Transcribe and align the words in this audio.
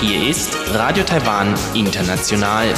Hier 0.00 0.28
ist 0.28 0.56
Radio 0.72 1.04
Taiwan 1.04 1.54
International. 1.72 2.74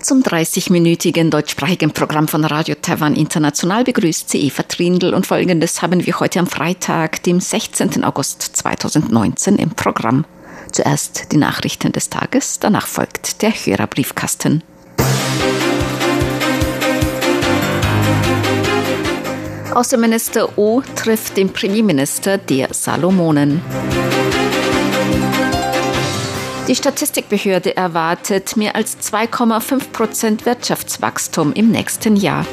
Zum 0.00 0.22
30-minütigen 0.22 1.30
deutschsprachigen 1.30 1.90
Programm 1.90 2.28
von 2.28 2.44
Radio 2.44 2.76
Taiwan 2.80 3.16
International 3.16 3.82
begrüßt 3.82 4.30
sie 4.30 4.46
Eva 4.46 4.62
Trindl 4.62 5.12
und 5.12 5.26
folgendes 5.26 5.82
haben 5.82 6.06
wir 6.06 6.20
heute 6.20 6.38
am 6.38 6.46
Freitag, 6.46 7.24
dem 7.24 7.40
16. 7.40 8.04
August 8.04 8.42
2019 8.42 9.56
im 9.56 9.70
Programm. 9.70 10.24
Zuerst 10.70 11.32
die 11.32 11.36
Nachrichten 11.36 11.90
des 11.90 12.10
Tages, 12.10 12.60
danach 12.60 12.86
folgt 12.86 13.42
der 13.42 13.50
Hörerbriefkasten. 13.50 14.62
Außenminister 19.74 20.58
O 20.58 20.82
trifft 20.96 21.36
den 21.36 21.52
Premierminister 21.52 22.38
der 22.38 22.72
Salomonen. 22.72 23.62
Die 26.68 26.76
Statistikbehörde 26.76 27.76
erwartet 27.76 28.56
mehr 28.56 28.76
als 28.76 28.98
2,5 28.98 29.90
Prozent 29.92 30.46
Wirtschaftswachstum 30.46 31.52
im 31.54 31.70
nächsten 31.70 32.16
Jahr. 32.16 32.46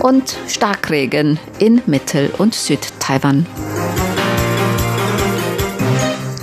Und 0.00 0.36
Starkregen 0.46 1.38
in 1.58 1.82
Mittel- 1.86 2.30
und 2.38 2.54
Südtaiwan. 2.54 3.44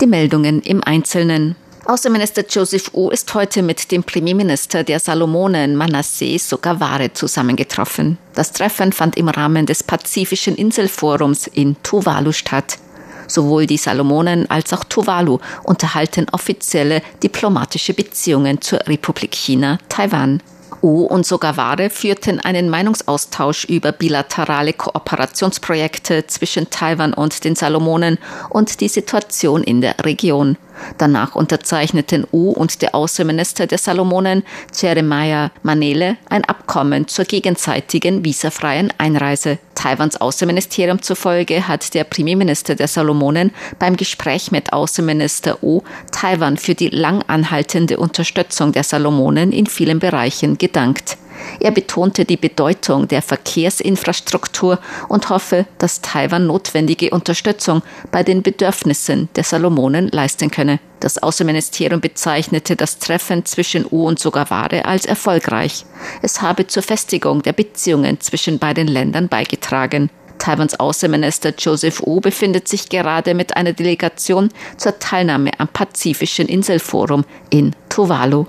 Die 0.02 0.08
Meldungen 0.08 0.62
im 0.62 0.84
Einzelnen. 0.84 1.56
Außenminister 1.88 2.44
Joseph 2.50 2.90
U 2.96 3.12
ist 3.12 3.32
heute 3.36 3.62
mit 3.62 3.92
dem 3.92 4.04
Premierminister 4.04 4.84
der 4.84 5.00
Salomonen 5.00 5.76
Manasseh 5.76 6.40
Sogavare 6.40 7.14
zusammengetroffen. 7.14 8.18
Das 8.34 8.52
Treffen 8.52 8.92
fand 8.92 9.16
im 9.18 9.30
Rahmen 9.30 9.68
des 9.68 9.84
Pazifischen 9.84 10.56
Inselforums 10.56 11.46
in 11.46 11.76
Tuvalu 11.84 12.32
statt. 12.32 12.80
Sowohl 13.28 13.68
die 13.68 13.78
Salomonen 13.78 14.50
als 14.50 14.74
auch 14.74 14.84
Tuvalu 14.84 15.38
unterhalten 15.62 16.26
offizielle 16.32 17.04
diplomatische 17.22 17.94
Beziehungen 17.94 18.62
zur 18.62 18.80
Republik 18.88 19.36
China, 19.36 19.78
Taiwan. 19.88 20.42
U 20.82 21.04
und 21.04 21.26
Sogaware 21.26 21.90
führten 21.90 22.40
einen 22.40 22.70
Meinungsaustausch 22.70 23.66
über 23.66 23.92
bilaterale 23.92 24.74
Kooperationsprojekte 24.74 26.28
zwischen 26.28 26.70
Taiwan 26.70 27.14
und 27.14 27.44
den 27.44 27.56
Salomonen 27.56 28.18
und 28.50 28.82
die 28.82 28.88
Situation 28.88 29.64
in 29.64 29.82
der 29.82 29.96
Region. 30.04 30.58
Danach 30.98 31.36
unterzeichneten 31.36 32.26
U 32.32 32.52
und 32.52 32.82
der 32.82 32.96
Außenminister 32.96 33.68
der 33.68 33.78
Salomonen, 33.78 34.44
Jeremiah 34.74 35.52
Manele, 35.64 36.18
ein 36.30 36.44
Abkommen 36.46 37.08
zur 37.08 37.26
gegenseitigen 37.26 38.24
visafreien 38.24 38.92
Einreise. 38.98 39.60
Taiwans 39.76 40.20
Außenministerium 40.20 41.02
zufolge 41.02 41.68
hat 41.68 41.94
der 41.94 42.06
Premierminister 42.06 42.76
der 42.76 42.88
Salomonen 42.88 43.52
beim 43.78 43.98
Gespräch 43.98 44.52
mit 44.52 44.74
Außenminister 44.74 45.64
U 45.64 45.82
Taiwan 46.12 46.58
für 46.58 46.76
die 46.76 46.90
lang 46.90 47.24
anhaltende 47.28 47.98
Unterstützung 47.98 48.72
der 48.72 48.84
Salomonen 48.84 49.52
in 49.52 49.68
vielen 49.68 50.00
Bereichen 50.00 50.58
gedankt. 50.58 51.18
Er 51.60 51.72
betonte 51.72 52.26
die 52.26 52.38
Bedeutung 52.38 53.08
der 53.08 53.22
Verkehrsinfrastruktur 53.22 54.80
und 55.08 55.30
hoffe, 55.30 55.66
dass 55.78 56.02
Taiwan 56.02 56.48
notwendige 56.48 57.10
Unterstützung 57.10 57.82
bei 58.12 58.24
den 58.24 58.44
Bedürfnissen 58.44 59.30
der 59.36 59.44
Salomonen 59.44 60.10
leisten 60.10 60.52
könne. 60.52 60.80
Das 61.00 61.22
Außenministerium 61.22 62.02
bezeichnete 62.02 62.76
das 62.76 63.00
Treffen 63.00 63.46
zwischen 63.46 63.86
U 63.90 64.08
und 64.08 64.20
Sogaware 64.20 64.86
als 64.86 65.06
erfolgreich. 65.06 65.86
Es 66.22 66.42
habe 66.42 66.68
zur 66.68 66.84
Festigung 66.84 67.42
der 67.44 67.54
Beziehungen 67.54 68.20
zwischen 68.22 68.60
beiden 68.60 68.88
Ländern 68.88 69.28
beigetragen. 69.28 70.10
Taiwans 70.38 70.80
Außenminister 70.80 71.54
Joseph 71.58 72.02
Wu 72.06 72.20
befindet 72.20 72.68
sich 72.68 72.90
gerade 72.90 73.34
mit 73.34 73.56
einer 73.56 73.74
Delegation 73.74 74.50
zur 74.78 75.00
Teilnahme 75.00 75.52
am 75.58 75.68
Pazifischen 75.68 76.48
Inselforum 76.48 77.26
in 77.50 77.76
Tuvalu. 77.90 78.46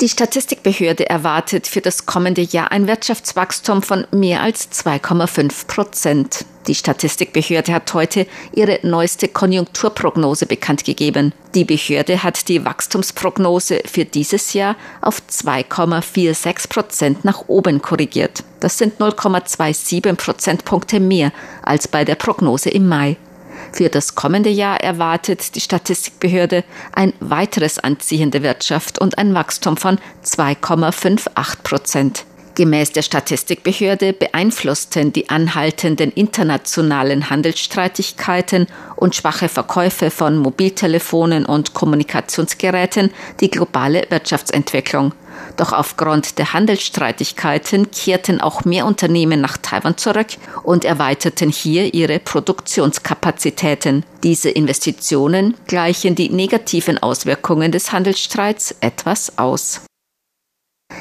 Die 0.00 0.08
Statistikbehörde 0.08 1.10
erwartet 1.10 1.66
für 1.66 1.80
das 1.80 2.06
kommende 2.06 2.40
Jahr 2.42 2.72
ein 2.72 2.86
Wirtschaftswachstum 2.86 3.82
von 3.82 4.06
mehr 4.12 4.42
als 4.42 4.70
2,5 4.72 5.66
Prozent. 5.66 6.44
Die 6.66 6.74
Statistikbehörde 6.74 7.72
hat 7.72 7.92
heute 7.94 8.26
ihre 8.52 8.80
neueste 8.82 9.28
Konjunkturprognose 9.28 10.46
bekannt 10.46 10.84
gegeben. 10.84 11.32
Die 11.54 11.64
Behörde 11.64 12.22
hat 12.22 12.48
die 12.48 12.64
Wachstumsprognose 12.64 13.82
für 13.84 14.04
dieses 14.04 14.52
Jahr 14.52 14.76
auf 15.00 15.22
2,46 15.28 16.68
Prozent 16.68 17.24
nach 17.24 17.44
oben 17.48 17.82
korrigiert. 17.82 18.44
Das 18.60 18.78
sind 18.78 19.00
0,27 19.00 20.16
Prozentpunkte 20.16 21.00
mehr 21.00 21.32
als 21.62 21.88
bei 21.88 22.04
der 22.04 22.14
Prognose 22.14 22.70
im 22.70 22.88
Mai. 22.88 23.16
Für 23.72 23.88
das 23.88 24.14
kommende 24.14 24.50
Jahr 24.50 24.80
erwartet 24.80 25.54
die 25.54 25.60
Statistikbehörde 25.60 26.64
ein 26.92 27.12
weiteres 27.20 27.78
Anziehen 27.78 28.30
der 28.30 28.42
Wirtschaft 28.42 28.98
und 28.98 29.18
ein 29.18 29.34
Wachstum 29.34 29.76
von 29.76 29.98
2,58 30.24 31.62
Prozent. 31.62 32.24
Gemäß 32.56 32.92
der 32.92 33.02
Statistikbehörde 33.02 34.12
beeinflussten 34.12 35.12
die 35.12 35.30
anhaltenden 35.30 36.10
internationalen 36.10 37.30
Handelsstreitigkeiten 37.30 38.66
und 38.96 39.14
schwache 39.14 39.48
Verkäufe 39.48 40.10
von 40.10 40.36
Mobiltelefonen 40.36 41.46
und 41.46 41.74
Kommunikationsgeräten 41.74 43.12
die 43.40 43.50
globale 43.50 44.04
Wirtschaftsentwicklung. 44.10 45.14
Doch 45.56 45.72
aufgrund 45.72 46.38
der 46.38 46.52
Handelsstreitigkeiten 46.52 47.90
kehrten 47.90 48.40
auch 48.40 48.64
mehr 48.64 48.86
Unternehmen 48.86 49.40
nach 49.40 49.56
Taiwan 49.56 49.96
zurück 49.96 50.28
und 50.62 50.84
erweiterten 50.84 51.50
hier 51.50 51.92
ihre 51.94 52.18
Produktionskapazitäten. 52.18 54.04
Diese 54.22 54.50
Investitionen 54.50 55.54
gleichen 55.66 56.14
die 56.14 56.30
negativen 56.30 56.98
Auswirkungen 56.98 57.72
des 57.72 57.92
Handelsstreits 57.92 58.74
etwas 58.80 59.38
aus. 59.38 59.82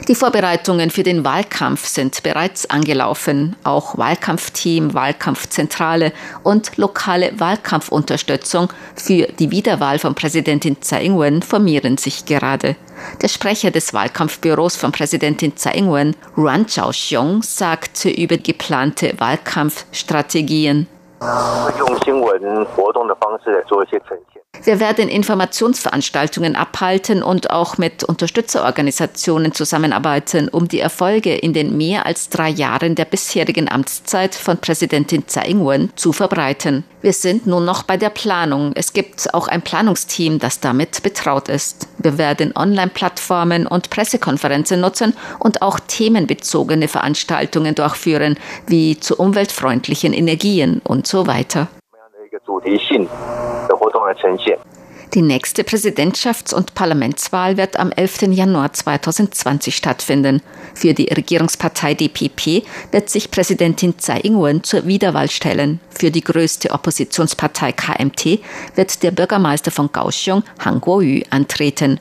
Die 0.07 0.15
Vorbereitungen 0.15 0.89
für 0.89 1.03
den 1.03 1.23
Wahlkampf 1.23 1.85
sind 1.85 2.23
bereits 2.23 2.69
angelaufen. 2.69 3.55
Auch 3.63 3.97
Wahlkampfteam, 3.97 4.93
Wahlkampfzentrale 4.93 6.13
und 6.43 6.77
lokale 6.77 7.39
Wahlkampfunterstützung 7.39 8.69
für 8.95 9.27
die 9.27 9.51
Wiederwahl 9.51 9.99
von 9.99 10.15
Präsidentin 10.15 10.81
Tsai 10.81 11.05
Ing-wen 11.05 11.41
formieren 11.41 11.97
sich 11.97 12.25
gerade. 12.25 12.75
Der 13.21 13.27
Sprecher 13.27 13.71
des 13.71 13.93
Wahlkampfbüros 13.93 14.75
von 14.77 14.91
Präsidentin 14.91 15.55
Tsai 15.55 15.73
Ing-wen, 15.73 16.15
Ruan 16.37 16.67
Zhaoxiong, 16.67 17.41
sagte 17.43 18.09
über 18.09 18.37
geplante 18.37 19.13
Wahlkampfstrategien. 19.17 20.87
Wir 24.63 24.79
werden 24.79 25.07
Informationsveranstaltungen 25.07 26.55
abhalten 26.55 27.23
und 27.23 27.49
auch 27.49 27.77
mit 27.77 28.03
Unterstützerorganisationen 28.03 29.53
zusammenarbeiten, 29.53 30.49
um 30.49 30.67
die 30.67 30.79
Erfolge 30.79 31.33
in 31.33 31.53
den 31.53 31.77
mehr 31.77 32.05
als 32.05 32.29
drei 32.29 32.49
Jahren 32.49 32.95
der 32.95 33.05
bisherigen 33.05 33.71
Amtszeit 33.71 34.35
von 34.35 34.57
Präsidentin 34.57 35.27
Tsai 35.27 35.49
Ing-wen 35.49 35.91
zu 35.95 36.11
verbreiten. 36.11 36.83
Wir 37.01 37.13
sind 37.13 37.47
nun 37.47 37.63
noch 37.63 37.83
bei 37.83 37.95
der 37.95 38.09
Planung. 38.09 38.73
Es 38.75 38.91
gibt 38.91 39.33
auch 39.33 39.47
ein 39.47 39.61
Planungsteam, 39.61 40.39
das 40.39 40.59
damit 40.59 41.01
betraut 41.03 41.47
ist. 41.47 41.87
Wir 41.97 42.17
werden 42.17 42.53
Online-Plattformen 42.55 43.65
und 43.65 43.89
Pressekonferenzen 43.89 44.81
nutzen 44.81 45.13
und 45.39 45.61
auch 45.61 45.79
themenbezogene 45.79 46.89
Veranstaltungen 46.89 47.75
durchführen, 47.75 48.37
wie 48.67 48.99
zu 48.99 49.15
umweltfreundlichen 49.15 50.11
Energien 50.11 50.81
und 50.83 51.07
so 51.07 51.27
weiter. 51.27 51.69
Die 55.15 55.23
nächste 55.23 55.63
Präsidentschafts- 55.63 56.53
und 56.53 56.75
Parlamentswahl 56.75 57.57
wird 57.57 57.79
am 57.79 57.91
11. 57.91 58.31
Januar 58.31 58.73
2020 58.73 59.75
stattfinden. 59.75 60.43
Für 60.75 60.93
die 60.93 61.11
Regierungspartei 61.11 61.95
DPP 61.95 62.63
wird 62.91 63.09
sich 63.09 63.31
Präsidentin 63.31 63.97
Tsai 63.97 64.19
Ing-wen 64.19 64.63
zur 64.63 64.85
Wiederwahl 64.85 65.31
stellen. 65.31 65.79
Für 65.89 66.11
die 66.11 66.23
größte 66.23 66.69
Oppositionspartei 66.69 67.71
KMT 67.71 68.39
wird 68.75 69.01
der 69.01 69.09
Bürgermeister 69.09 69.71
von 69.71 69.91
Kaohsiung, 69.91 70.43
Han 70.63 70.79
Kuo-yu, 70.79 71.23
antreten. 71.31 71.99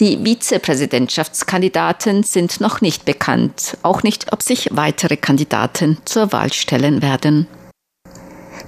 Die 0.00 0.24
Vizepräsidentschaftskandidaten 0.24 2.24
sind 2.24 2.60
noch 2.60 2.80
nicht 2.80 3.04
bekannt, 3.04 3.76
auch 3.82 4.02
nicht, 4.02 4.32
ob 4.32 4.42
sich 4.42 4.70
weitere 4.72 5.16
Kandidaten 5.16 5.98
zur 6.04 6.32
Wahl 6.32 6.52
stellen 6.52 7.02
werden. 7.02 7.46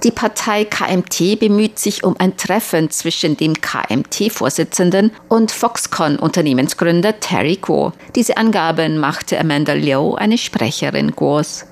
Die 0.03 0.09
Partei 0.09 0.65
KMT 0.65 1.39
bemüht 1.39 1.77
sich 1.77 2.03
um 2.03 2.15
ein 2.17 2.35
Treffen 2.35 2.89
zwischen 2.89 3.37
dem 3.37 3.53
KMT-Vorsitzenden 3.53 5.11
und 5.29 5.51
Foxconn-Unternehmensgründer 5.51 7.19
Terry 7.19 7.59
Guo. 7.61 7.91
Diese 8.15 8.35
Angaben 8.37 8.97
machte 8.97 9.39
Amanda 9.39 9.73
Liu, 9.73 10.15
eine 10.15 10.39
Sprecherin 10.39 11.11
Guos. 11.11 11.67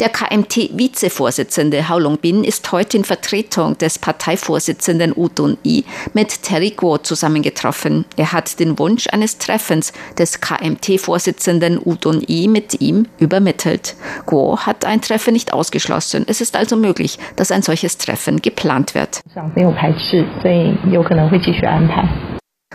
Der 0.00 0.10
KMT-Vizevorsitzende 0.10 1.88
Hao 1.88 1.98
Long-bin 1.98 2.44
ist 2.44 2.70
heute 2.70 2.98
in 2.98 3.02
Vertretung 3.04 3.76
des 3.78 3.98
Parteivorsitzenden 3.98 5.12
U 5.16 5.28
Dun-i 5.28 5.84
mit 6.14 6.44
Terry 6.44 6.70
Guo 6.70 6.98
zusammengetroffen. 6.98 8.04
Er 8.16 8.32
hat 8.32 8.60
den 8.60 8.78
Wunsch 8.78 9.08
eines 9.08 9.38
Treffens 9.38 9.92
des 10.16 10.40
KMT-Vorsitzenden 10.40 11.80
U 11.84 11.96
Dun-i 11.96 12.46
mit 12.46 12.80
ihm 12.80 13.06
übermittelt. 13.18 13.96
Guo 14.24 14.58
hat 14.58 14.84
ein 14.84 15.00
Treffen 15.00 15.32
nicht 15.32 15.52
ausgeschlossen. 15.52 16.24
Es 16.28 16.40
ist 16.40 16.54
also 16.54 16.76
möglich, 16.76 17.18
dass 17.34 17.50
ein 17.50 17.62
solches 17.62 17.98
Treffen 17.98 18.40
geplant 18.40 18.94
wird. 18.94 19.20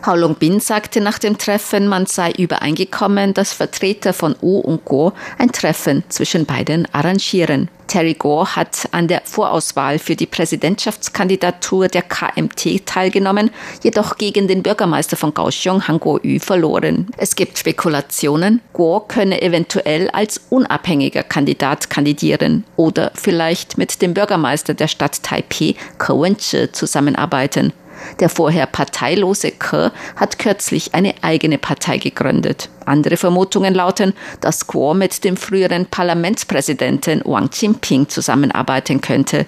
Hao 0.05 0.15
Long-bin 0.15 0.59
sagte 0.59 0.99
nach 0.99 1.17
dem 1.17 1.37
Treffen, 1.37 1.87
man 1.87 2.07
sei 2.07 2.31
übereingekommen, 2.31 3.33
dass 3.33 3.53
Vertreter 3.53 4.11
von 4.11 4.35
U 4.41 4.59
und 4.59 4.83
Go 4.83 5.13
ein 5.37 5.53
Treffen 5.53 6.03
zwischen 6.09 6.45
beiden 6.45 6.85
arrangieren. 6.93 7.69
Terry 7.87 8.13
Gore 8.13 8.57
hat 8.57 8.89
an 8.91 9.07
der 9.07 9.21
Vorauswahl 9.23 9.99
für 9.99 10.17
die 10.17 10.25
Präsidentschaftskandidatur 10.25 11.87
der 11.87 12.01
KMT 12.01 12.85
teilgenommen, 12.85 13.49
jedoch 13.81 14.17
gegen 14.17 14.49
den 14.49 14.61
Bürgermeister 14.61 15.15
von 15.15 15.33
Kaohsiung, 15.33 15.87
Han 15.87 16.01
Kuo-yu, 16.01 16.39
verloren. 16.39 17.07
Es 17.15 17.35
gibt 17.35 17.57
Spekulationen, 17.57 18.59
Gore 18.73 19.05
könne 19.07 19.41
eventuell 19.41 20.09
als 20.09 20.41
unabhängiger 20.49 21.23
Kandidat 21.23 21.89
kandidieren 21.89 22.65
oder 22.75 23.11
vielleicht 23.15 23.77
mit 23.77 24.01
dem 24.01 24.13
Bürgermeister 24.13 24.73
der 24.73 24.89
Stadt 24.89 25.23
Taipei, 25.23 25.75
Ke 25.97 26.13
Wen-che, 26.13 26.73
zusammenarbeiten. 26.73 27.71
Der 28.19 28.29
vorher 28.29 28.65
parteilose 28.65 29.51
Ke 29.51 29.91
hat 30.15 30.39
kürzlich 30.39 30.93
eine 30.93 31.15
eigene 31.21 31.57
Partei 31.57 31.97
gegründet. 31.97 32.69
Andere 32.85 33.17
Vermutungen 33.17 33.73
lauten, 33.73 34.13
dass 34.41 34.67
Kuo 34.67 34.93
mit 34.93 35.23
dem 35.23 35.37
früheren 35.37 35.85
Parlamentspräsidenten 35.85 37.21
Wang 37.25 37.49
Jinping 37.53 38.09
zusammenarbeiten 38.09 39.01
könnte. 39.01 39.45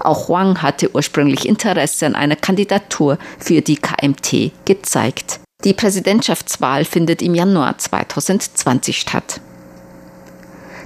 Auch 0.00 0.28
Wang 0.28 0.62
hatte 0.62 0.94
ursprünglich 0.94 1.46
Interesse 1.46 2.06
an 2.06 2.14
einer 2.14 2.36
Kandidatur 2.36 3.18
für 3.38 3.60
die 3.60 3.76
KMT 3.76 4.52
gezeigt. 4.64 5.40
Die 5.64 5.74
Präsidentschaftswahl 5.74 6.84
findet 6.84 7.22
im 7.22 7.34
Januar 7.34 7.78
2020 7.78 8.98
statt. 8.98 9.40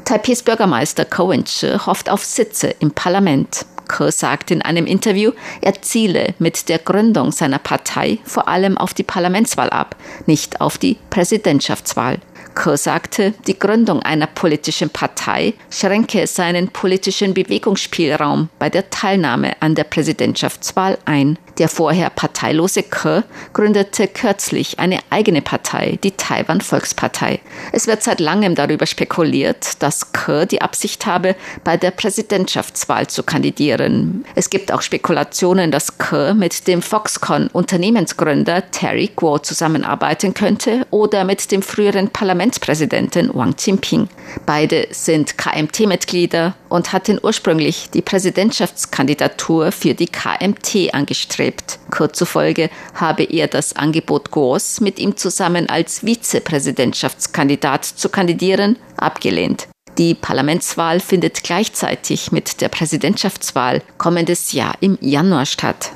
Taipehs 0.05 0.43
Bürgermeister 0.43 1.05
Cohen 1.05 1.45
hofft 1.87 2.09
auf 2.11 2.25
Sitze 2.25 2.69
im 2.81 2.91
Parlament. 2.91 3.67
Ke 3.91 4.13
sagte 4.13 4.55
in 4.55 4.63
einem 4.63 4.87
Interview, 4.87 5.33
er 5.61 5.83
ziele 5.83 6.35
mit 6.39 6.69
der 6.69 6.79
Gründung 6.79 7.33
seiner 7.33 7.59
Partei 7.59 8.19
vor 8.25 8.47
allem 8.47 8.79
auf 8.79 8.95
die 8.95 9.03
Parlamentswahl 9.03 9.69
ab, 9.69 9.97
nicht 10.27 10.61
auf 10.61 10.79
die 10.79 10.97
Präsidentschaftswahl. 11.11 12.21
Ke 12.55 12.77
sagte, 12.77 13.35
die 13.49 13.59
Gründung 13.59 14.01
einer 14.01 14.29
politischen 14.29 14.91
Partei 14.91 15.55
schränke 15.71 16.29
seinen 16.29 16.69
politischen 16.69 17.35
Bewegungsspielraum 17.35 18.49
bei 18.61 18.71
der 18.71 18.91
Teilnahme 18.91 19.61
an 19.61 19.75
der 19.75 19.85
Präsidentschaftswahl 19.85 20.99
ein. 21.05 21.37
Der 21.58 21.69
vorher 21.69 22.11
parteilose 22.11 22.82
Ke 22.82 23.25
gründete 23.52 24.08
kürzlich 24.08 24.79
eine 24.79 25.00
eigene 25.11 25.43
Partei, 25.43 25.99
die 26.02 26.12
Taiwan 26.12 26.61
Volkspartei. 26.61 27.41
Es 27.73 27.87
wird 27.87 28.02
seit 28.02 28.20
langem 28.20 28.55
darüber 28.55 28.87
spekuliert, 28.87 29.82
dass 29.82 30.12
Ke 30.12 30.47
die 30.47 30.62
Absicht 30.62 31.06
habe, 31.06 31.35
bei 31.64 31.76
der 31.76 31.91
Präsidentschaftswahl 31.91 33.08
zu 33.08 33.23
kandidieren. 33.23 34.25
Es 34.35 34.50
gibt 34.50 34.73
auch 34.73 34.82
Spekulationen, 34.82 35.70
dass 35.70 35.99
Ke 35.99 36.35
mit 36.35 36.67
dem 36.67 36.82
Foxconn 36.82 37.49
Unternehmensgründer 37.49 38.70
Terry 38.70 39.11
Guo 39.14 39.38
zusammenarbeiten 39.38 40.35
könnte 40.35 40.87
oder 40.91 41.25
mit 41.25 41.50
dem 41.50 41.62
früheren 41.62 42.08
Parlamentspräsidenten 42.08 43.35
Wang 43.35 43.55
Jinping. 43.58 44.08
Beide 44.47 44.87
sind 44.91 45.37
KMT-Mitglieder 45.37 46.55
und 46.69 46.93
hatten 46.93 47.19
ursprünglich 47.20 47.91
die 47.93 48.02
Präsidentschaftskandidatur 48.02 49.73
für 49.73 49.94
die 49.94 50.06
KMT 50.06 50.94
angestrebt 50.94 51.40
angestrebt. 51.41 51.79
Kurz 51.91 52.19
zufolge 52.19 52.71
habe 52.95 53.25
er 53.25 53.49
das 53.49 53.75
Angebot 53.75 54.31
Goos, 54.31 54.81
mit 54.81 54.99
ihm 54.99 55.17
zusammen 55.17 55.69
als 55.69 56.01
Vizepräsidentschaftskandidat 56.01 57.85
zu 57.85 58.09
kandidieren, 58.09 58.77
abgelehnt. 58.97 59.69
Die 59.99 60.15
Parlamentswahl 60.15 61.01
findet 61.01 61.43
gleichzeitig 61.43 62.33
mit 62.33 62.61
der 62.61 62.69
Präsidentschaftswahl 62.69 63.83
kommendes 63.99 64.53
Jahr 64.53 64.75
im 64.81 64.97
Januar 65.01 65.47
statt. 65.47 65.93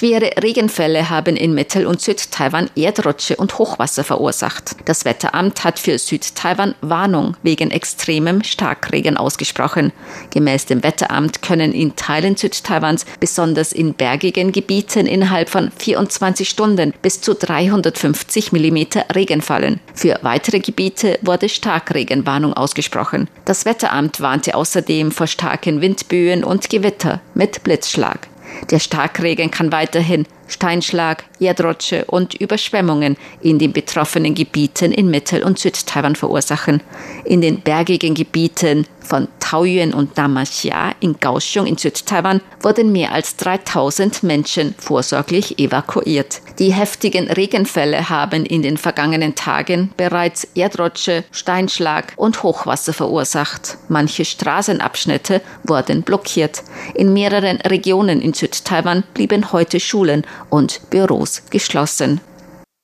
Schwere 0.00 0.30
Regenfälle 0.40 1.10
haben 1.10 1.34
in 1.34 1.52
Mittel- 1.52 1.84
und 1.84 2.00
Südtaiwan 2.00 2.70
Erdrutsche 2.76 3.34
und 3.34 3.58
Hochwasser 3.58 4.04
verursacht. 4.04 4.76
Das 4.84 5.04
Wetteramt 5.04 5.64
hat 5.64 5.80
für 5.80 5.98
Südtaiwan 5.98 6.76
Warnung 6.80 7.36
wegen 7.42 7.72
extremem 7.72 8.44
Starkregen 8.44 9.16
ausgesprochen. 9.16 9.92
Gemäß 10.30 10.66
dem 10.66 10.84
Wetteramt 10.84 11.42
können 11.42 11.72
in 11.72 11.96
Teilen 11.96 12.36
Südtaiwans, 12.36 13.04
besonders 13.18 13.72
in 13.72 13.94
bergigen 13.94 14.52
Gebieten, 14.52 15.06
innerhalb 15.06 15.50
von 15.50 15.72
24 15.76 16.48
Stunden 16.48 16.94
bis 17.02 17.20
zu 17.20 17.34
350 17.34 18.52
mm 18.52 18.78
Regen 19.14 19.42
fallen. 19.42 19.80
Für 19.92 20.20
weitere 20.22 20.60
Gebiete 20.60 21.18
wurde 21.20 21.48
Starkregenwarnung 21.48 22.54
ausgesprochen. 22.54 23.28
Das 23.44 23.64
Wetteramt 23.64 24.20
warnte 24.20 24.54
außerdem 24.54 25.10
vor 25.10 25.26
starken 25.26 25.80
Windböen 25.80 26.44
und 26.44 26.70
Gewitter 26.70 27.20
mit 27.34 27.64
Blitzschlag. 27.64 28.29
Der 28.70 28.78
Starkregen 28.78 29.50
kann 29.50 29.72
weiterhin 29.72 30.26
Steinschlag, 30.50 31.24
Erdrutsche 31.38 32.04
und 32.06 32.34
Überschwemmungen 32.34 33.16
in 33.40 33.58
den 33.58 33.72
betroffenen 33.72 34.34
Gebieten 34.34 34.92
in 34.92 35.10
Mittel- 35.10 35.42
und 35.42 35.58
Südtaiwan 35.58 36.16
verursachen. 36.16 36.82
In 37.24 37.40
den 37.40 37.60
bergigen 37.60 38.14
Gebieten 38.14 38.86
von 39.00 39.28
Taoyuan 39.40 39.92
und 39.92 40.16
Namashia 40.16 40.92
in 41.00 41.18
Kaohsiung 41.18 41.66
in 41.66 41.76
Südtaiwan 41.76 42.40
wurden 42.60 42.92
mehr 42.92 43.12
als 43.12 43.36
3000 43.36 44.22
Menschen 44.22 44.74
vorsorglich 44.78 45.58
evakuiert. 45.58 46.40
Die 46.60 46.72
heftigen 46.72 47.28
Regenfälle 47.28 48.08
haben 48.08 48.44
in 48.46 48.62
den 48.62 48.76
vergangenen 48.76 49.34
Tagen 49.34 49.90
bereits 49.96 50.44
Erdrutsche, 50.54 51.24
Steinschlag 51.32 52.12
und 52.16 52.42
Hochwasser 52.44 52.92
verursacht. 52.92 53.78
Manche 53.88 54.24
Straßenabschnitte 54.24 55.40
wurden 55.64 56.02
blockiert. 56.02 56.62
In 56.94 57.12
mehreren 57.12 57.56
Regionen 57.62 58.20
in 58.20 58.34
Südtaiwan 58.34 59.02
blieben 59.14 59.52
heute 59.52 59.80
Schulen 59.80 60.24
und 60.48 60.80
Büros 60.90 61.42
geschlossen. 61.50 62.20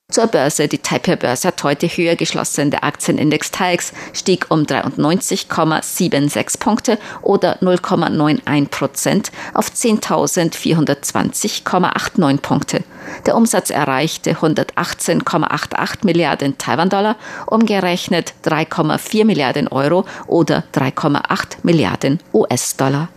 Zur 0.09 0.29
Börse. 0.29 0.69
Die 0.69 0.79
Taipei-Börse 0.79 1.49
hat 1.49 1.65
heute 1.65 1.89
höher 1.89 2.15
geschlossen. 2.15 2.71
Der 2.71 2.85
Aktienindex 2.85 3.51
TAIX 3.51 3.93
stieg 4.13 4.47
um 4.51 4.63
93,76 4.63 6.61
Punkte 6.61 6.97
oder 7.23 7.59
0,91 7.61 8.69
Prozent 8.69 9.33
auf 9.53 9.69
10.420,89 9.69 12.39
Punkte. 12.39 12.85
Der 13.27 13.37
Umsatz 13.37 13.71
erreichte 13.71 14.35
118,88 14.35 16.05
Milliarden 16.05 16.57
Taiwan-Dollar, 16.57 17.17
umgerechnet 17.47 18.35
3,4 18.45 19.25
Milliarden 19.25 19.67
Euro 19.67 20.05
oder 20.29 20.63
3,8 20.73 21.57
Milliarden 21.65 22.21
US-Dollar. 22.33 23.09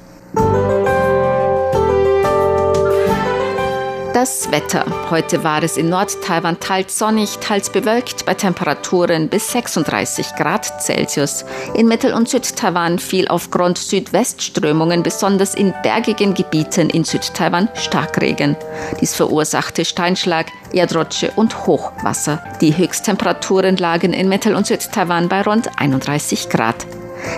Das 4.20 4.52
Wetter. 4.52 4.84
Heute 5.10 5.46
war 5.46 5.64
es 5.64 5.78
in 5.78 5.88
Nord-Taiwan 5.88 6.60
teils 6.60 7.00
sonnig, 7.00 7.38
teils 7.38 7.70
bewölkt 7.70 8.26
bei 8.26 8.34
Temperaturen 8.34 9.30
bis 9.30 9.50
36 9.54 10.36
Grad 10.36 10.82
Celsius. 10.82 11.46
In 11.74 11.88
Mittel- 11.88 12.14
und 12.14 12.28
Südtaiwan 12.28 13.00
fiel 13.00 13.30
aufgrund 13.30 13.78
Südwestströmungen 13.78 15.04
besonders 15.04 15.56
in 15.56 15.74
bergigen 15.84 16.34
Gebieten 16.34 16.90
in 16.90 17.06
Südtaiwan 17.06 17.70
Starkregen. 17.76 18.58
Dies 19.00 19.16
verursachte 19.16 19.86
Steinschlag, 19.86 20.48
Erdrutsche 20.74 21.32
und 21.38 21.66
Hochwasser. 21.66 22.44
Die 22.60 22.76
Höchsttemperaturen 22.76 23.78
lagen 23.78 24.12
in 24.12 24.28
Mittel- 24.28 24.56
und 24.56 24.68
Südtaiwan 24.68 25.30
bei 25.30 25.44
rund 25.44 25.80
31 25.80 26.50
Grad. 26.50 26.86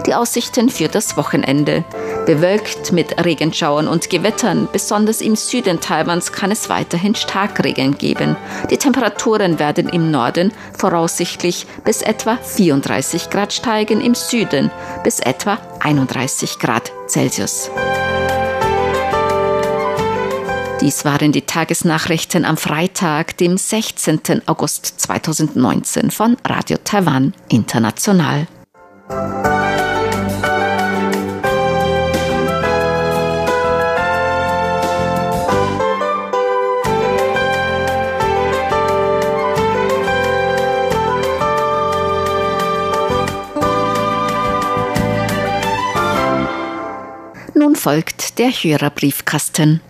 Die 0.05 0.13
Aussichten 0.13 0.69
für 0.69 0.87
das 0.87 1.17
Wochenende. 1.17 1.83
Bewölkt 2.25 2.91
mit 2.91 3.23
Regenschauern 3.23 3.87
und 3.87 4.09
Gewittern, 4.09 4.67
besonders 4.71 5.21
im 5.21 5.35
Süden 5.35 5.79
Taiwans 5.79 6.31
kann 6.31 6.51
es 6.51 6.69
weiterhin 6.69 7.15
Starkregen 7.15 7.97
geben. 7.97 8.35
Die 8.69 8.77
Temperaturen 8.77 9.59
werden 9.59 9.89
im 9.89 10.11
Norden 10.11 10.51
voraussichtlich 10.77 11.65
bis 11.83 12.01
etwa 12.01 12.37
34 12.37 13.29
Grad 13.29 13.53
steigen, 13.53 14.01
im 14.01 14.15
Süden 14.15 14.71
bis 15.03 15.19
etwa 15.19 15.57
31 15.79 16.59
Grad 16.59 16.91
Celsius. 17.07 17.71
Dies 20.81 21.05
waren 21.05 21.31
die 21.31 21.43
Tagesnachrichten 21.43 22.43
am 22.43 22.57
Freitag, 22.57 23.37
dem 23.37 23.55
16. 23.55 24.41
August 24.47 24.99
2019 24.99 26.09
von 26.09 26.37
Radio 26.43 26.77
Taiwan 26.83 27.35
International. 27.49 28.47
Folgt 47.81 48.37
der 48.37 48.51
Hörerbriefkasten. 48.51 49.81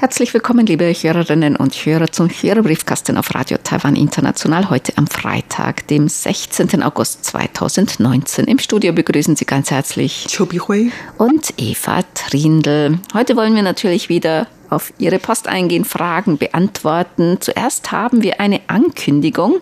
Herzlich 0.00 0.32
willkommen, 0.32 0.64
liebe 0.64 0.84
Hörerinnen 0.84 1.56
und 1.56 1.74
Hörer, 1.74 2.12
zum 2.12 2.28
Hörerbriefkasten 2.28 3.16
auf 3.16 3.34
Radio 3.34 3.58
Taiwan 3.64 3.96
International 3.96 4.70
heute 4.70 4.96
am 4.96 5.08
Freitag, 5.08 5.88
dem 5.88 6.06
16. 6.06 6.84
August 6.84 7.24
2019. 7.24 8.44
Im 8.44 8.60
Studio 8.60 8.92
begrüßen 8.92 9.34
Sie 9.34 9.44
ganz 9.44 9.72
herzlich 9.72 10.28
Chobi 10.32 10.60
Hui 10.60 10.92
und 11.16 11.52
Eva 11.56 12.02
Trindl. 12.14 13.00
Heute 13.12 13.34
wollen 13.34 13.56
wir 13.56 13.64
natürlich 13.64 14.08
wieder 14.08 14.46
auf 14.70 14.92
Ihre 14.98 15.18
Post 15.18 15.48
eingehen, 15.48 15.84
Fragen 15.84 16.38
beantworten. 16.38 17.38
Zuerst 17.40 17.90
haben 17.90 18.22
wir 18.22 18.40
eine 18.40 18.60
Ankündigung, 18.68 19.56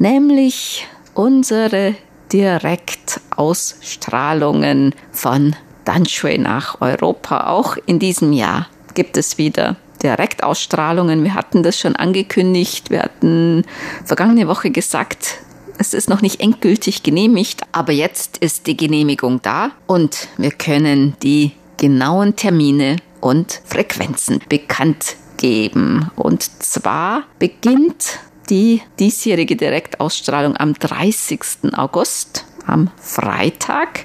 nämlich 0.00 0.88
unsere 1.14 1.94
Direktausstrahlungen 2.32 4.96
von 5.12 5.54
Danshui 5.84 6.36
nach 6.36 6.80
Europa 6.80 7.46
auch 7.46 7.76
in 7.86 8.00
diesem 8.00 8.32
Jahr 8.32 8.66
gibt 8.98 9.16
es 9.16 9.38
wieder 9.38 9.76
Direktausstrahlungen. 10.02 11.22
Wir 11.22 11.34
hatten 11.34 11.62
das 11.62 11.78
schon 11.78 11.94
angekündigt. 11.94 12.90
Wir 12.90 13.04
hatten 13.04 13.64
vergangene 14.04 14.48
Woche 14.48 14.72
gesagt, 14.72 15.38
es 15.78 15.94
ist 15.94 16.10
noch 16.10 16.20
nicht 16.20 16.40
endgültig 16.40 17.04
genehmigt, 17.04 17.62
aber 17.70 17.92
jetzt 17.92 18.38
ist 18.38 18.66
die 18.66 18.76
Genehmigung 18.76 19.40
da 19.40 19.70
und 19.86 20.26
wir 20.36 20.50
können 20.50 21.14
die 21.22 21.52
genauen 21.76 22.34
Termine 22.34 22.96
und 23.20 23.60
Frequenzen 23.64 24.40
bekannt 24.48 25.14
geben. 25.36 26.10
Und 26.16 26.42
zwar 26.42 27.22
beginnt 27.38 28.18
die 28.50 28.82
diesjährige 28.98 29.54
Direktausstrahlung 29.54 30.56
am 30.56 30.74
30. 30.74 31.40
August 31.74 32.47
am 32.68 32.90
Freitag. 33.00 34.04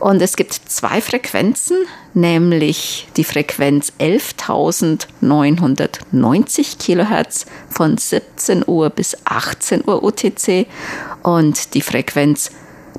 Und 0.00 0.20
es 0.20 0.34
gibt 0.36 0.54
zwei 0.54 1.00
Frequenzen, 1.00 1.76
nämlich 2.12 3.06
die 3.16 3.22
Frequenz 3.22 3.92
11.990 4.00 6.78
Kilohertz 6.78 7.46
von 7.68 7.96
17 7.96 8.64
Uhr 8.66 8.90
bis 8.90 9.16
18 9.24 9.84
Uhr 9.86 10.02
UTC 10.02 10.66
und 11.22 11.74
die 11.74 11.82
Frequenz 11.82 12.50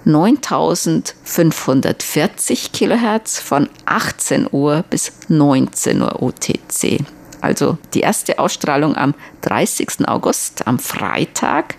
9540 0.05 2.71
Kilohertz 2.71 3.39
von 3.39 3.67
18 3.85 4.47
Uhr 4.51 4.85
bis 4.89 5.11
19 5.27 6.01
Uhr 6.01 6.21
UTC 6.21 7.03
also 7.43 7.77
die 7.93 7.99
erste 7.99 8.39
Ausstrahlung 8.39 8.95
am 8.95 9.13
30. 9.41 10.07
August, 10.07 10.65
am 10.65 10.79
Freitag 10.79 11.75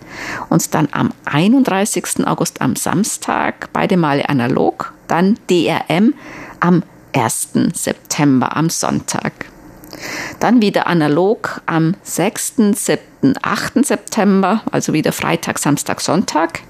und 0.51 0.75
dann 0.75 0.89
am 0.93 1.13
31. 1.25 2.27
August 2.27 2.61
am 2.61 2.77
Samstag, 2.77 3.71
beide 3.73 3.97
Male 3.97 4.29
analog, 4.29 4.93
dann 5.09 5.39
DRM 5.51 6.15
am 6.61 6.83
1. 7.15 7.49
September 7.73 8.57
am 8.57 8.69
Sonntag. 8.69 9.33
Dann 10.41 10.61
wieder 10.61 10.87
analog 10.87 11.63
am 11.67 11.95
6., 12.03 12.55
7., 12.75 13.35
8. 13.41 13.87
September, 13.87 14.63
also 14.71 14.93
wieder 14.93 15.13
Freitag, 15.13 15.59
Samstag, 15.59 16.01
Sonntag. 16.01 16.61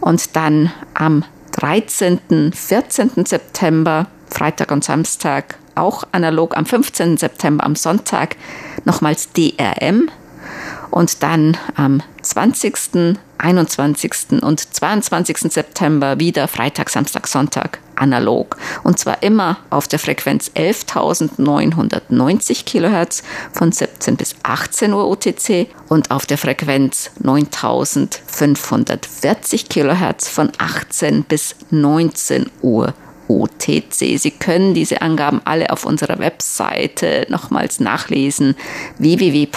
Und 0.00 0.36
dann 0.36 0.72
am 0.94 1.24
13., 1.52 2.52
14. 2.54 3.26
September, 3.26 4.06
Freitag 4.30 4.70
und 4.70 4.84
Samstag 4.84 5.58
auch 5.78 6.04
analog 6.12 6.56
am 6.56 6.66
15. 6.66 7.16
September 7.16 7.64
am 7.64 7.76
Sonntag 7.76 8.36
nochmals 8.84 9.30
DRM 9.32 10.10
und 10.90 11.22
dann 11.22 11.56
am 11.76 12.02
20., 12.22 13.18
21. 13.38 14.42
und 14.42 14.74
22. 14.74 15.52
September 15.52 16.18
wieder 16.18 16.48
Freitag, 16.48 16.90
Samstag, 16.90 17.28
Sonntag 17.28 17.78
analog. 17.94 18.56
Und 18.82 18.98
zwar 18.98 19.22
immer 19.22 19.58
auf 19.70 19.86
der 19.86 20.00
Frequenz 20.00 20.50
11.990 20.54 22.64
Kilohertz 22.64 23.22
von 23.52 23.72
17 23.72 24.16
bis 24.16 24.34
18 24.42 24.92
Uhr 24.92 25.08
UTC 25.08 25.68
und 25.88 26.10
auf 26.10 26.26
der 26.26 26.36
Frequenz 26.38 27.12
9.540 27.22 29.68
Kilohertz 29.68 30.28
von 30.28 30.50
18 30.58 31.22
bis 31.24 31.54
19 31.70 32.50
Uhr 32.62 32.92
OTC. 33.28 34.18
Sie 34.18 34.30
können 34.32 34.74
diese 34.74 35.02
Angaben 35.02 35.40
alle 35.44 35.70
auf 35.70 35.84
unserer 35.84 36.18
Webseite 36.18 37.26
nochmals 37.28 37.78
nachlesen 37.80 38.56
www.rti.org.tv, 38.98 39.48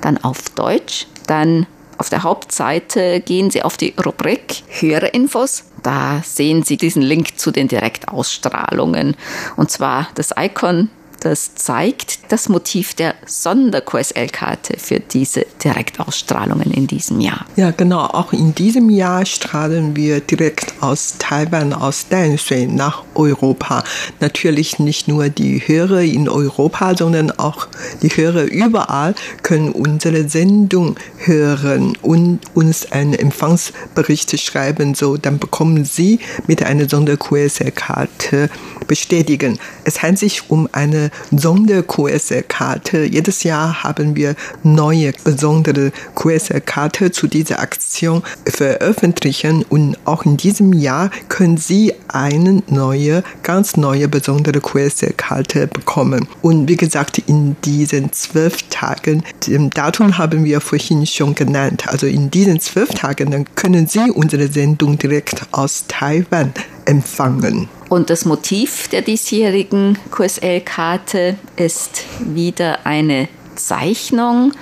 dann 0.00 0.18
auf 0.22 0.50
Deutsch, 0.50 1.06
dann 1.26 1.66
auf 1.98 2.10
der 2.10 2.22
Hauptseite 2.24 3.20
gehen 3.20 3.50
Sie 3.50 3.62
auf 3.62 3.76
die 3.76 3.94
Rubrik 4.04 4.64
Hörerinfos. 4.68 5.64
Da 5.82 6.20
sehen 6.24 6.64
Sie 6.64 6.76
diesen 6.76 7.02
Link 7.02 7.38
zu 7.38 7.50
den 7.52 7.68
Direktausstrahlungen. 7.68 9.16
Und 9.56 9.70
zwar 9.70 10.08
das 10.16 10.34
Icon 10.36 10.90
das 11.22 11.54
zeigt 11.54 12.32
das 12.32 12.48
Motiv 12.48 12.94
der 12.94 13.14
Sonder-QSL-Karte 13.26 14.74
für 14.78 14.98
diese 14.98 15.46
Direktausstrahlungen 15.62 16.72
in 16.72 16.88
diesem 16.88 17.20
Jahr. 17.20 17.46
Ja, 17.54 17.70
genau. 17.70 18.00
Auch 18.00 18.32
in 18.32 18.54
diesem 18.54 18.90
Jahr 18.90 19.24
strahlen 19.24 19.94
wir 19.94 20.20
direkt 20.20 20.74
aus 20.80 21.14
Taiwan, 21.18 21.72
aus 21.72 22.08
Danshui 22.08 22.66
nach 22.66 23.04
Europa. 23.14 23.84
Natürlich 24.20 24.78
nicht 24.78 25.08
nur 25.08 25.28
die 25.28 25.58
Hörer 25.66 26.00
in 26.00 26.28
Europa, 26.28 26.96
sondern 26.96 27.30
auch 27.30 27.68
die 28.02 28.08
Hörer 28.08 28.44
überall 28.44 29.14
können 29.42 29.70
unsere 29.70 30.28
Sendung 30.28 30.96
hören 31.18 31.96
und 32.02 32.40
uns 32.54 32.90
einen 32.92 33.14
Empfangsbericht 33.14 34.38
schreiben. 34.40 34.94
So, 34.94 35.16
dann 35.16 35.38
bekommen 35.38 35.84
Sie 35.84 36.18
mit 36.46 36.62
einer 36.62 36.88
Sonder-QSL-Karte 36.88 38.50
bestätigen. 38.86 39.58
Es 39.84 40.02
handelt 40.02 40.18
sich 40.18 40.50
um 40.50 40.68
eine 40.72 41.10
Sonder-QSL-Karte. 41.34 43.04
Jedes 43.04 43.42
Jahr 43.42 43.82
haben 43.82 44.16
wir 44.16 44.34
neue 44.62 45.12
besondere 45.24 45.92
QSL-Karte 46.14 47.10
zu 47.10 47.26
dieser 47.26 47.60
Aktion 47.60 48.22
veröffentlichen 48.44 49.64
und 49.68 49.96
auch 50.04 50.24
in 50.24 50.36
diesem 50.36 50.72
Jahr 50.72 51.10
können 51.28 51.56
Sie 51.56 51.94
eine 52.08 52.62
neue, 53.02 53.22
ganz 53.42 53.76
neue 53.76 54.08
besondere 54.08 54.60
QSL-Karte 54.60 55.66
bekommen. 55.66 56.28
Und 56.40 56.68
wie 56.68 56.76
gesagt, 56.76 57.18
in 57.18 57.56
diesen 57.64 58.12
zwölf 58.12 58.62
Tagen, 58.70 59.24
dem 59.46 59.70
Datum 59.70 60.18
haben 60.18 60.44
wir 60.44 60.60
vorhin 60.60 61.06
schon 61.06 61.34
genannt, 61.34 61.88
also 61.88 62.06
in 62.06 62.30
diesen 62.30 62.60
zwölf 62.60 62.90
Tagen, 62.90 63.30
dann 63.30 63.46
können 63.54 63.86
Sie 63.86 64.10
unsere 64.10 64.48
Sendung 64.48 64.98
direkt 64.98 65.42
aus 65.50 65.84
Taiwan 65.88 66.52
empfangen. 66.84 67.68
Und 67.88 68.08
das 68.08 68.24
Motiv 68.24 68.88
der 68.88 69.02
diesjährigen 69.02 69.98
QSL-Karte 70.10 71.36
ist 71.56 72.04
wieder 72.20 72.86
eine 72.86 73.28
Zeichnung 73.56 74.52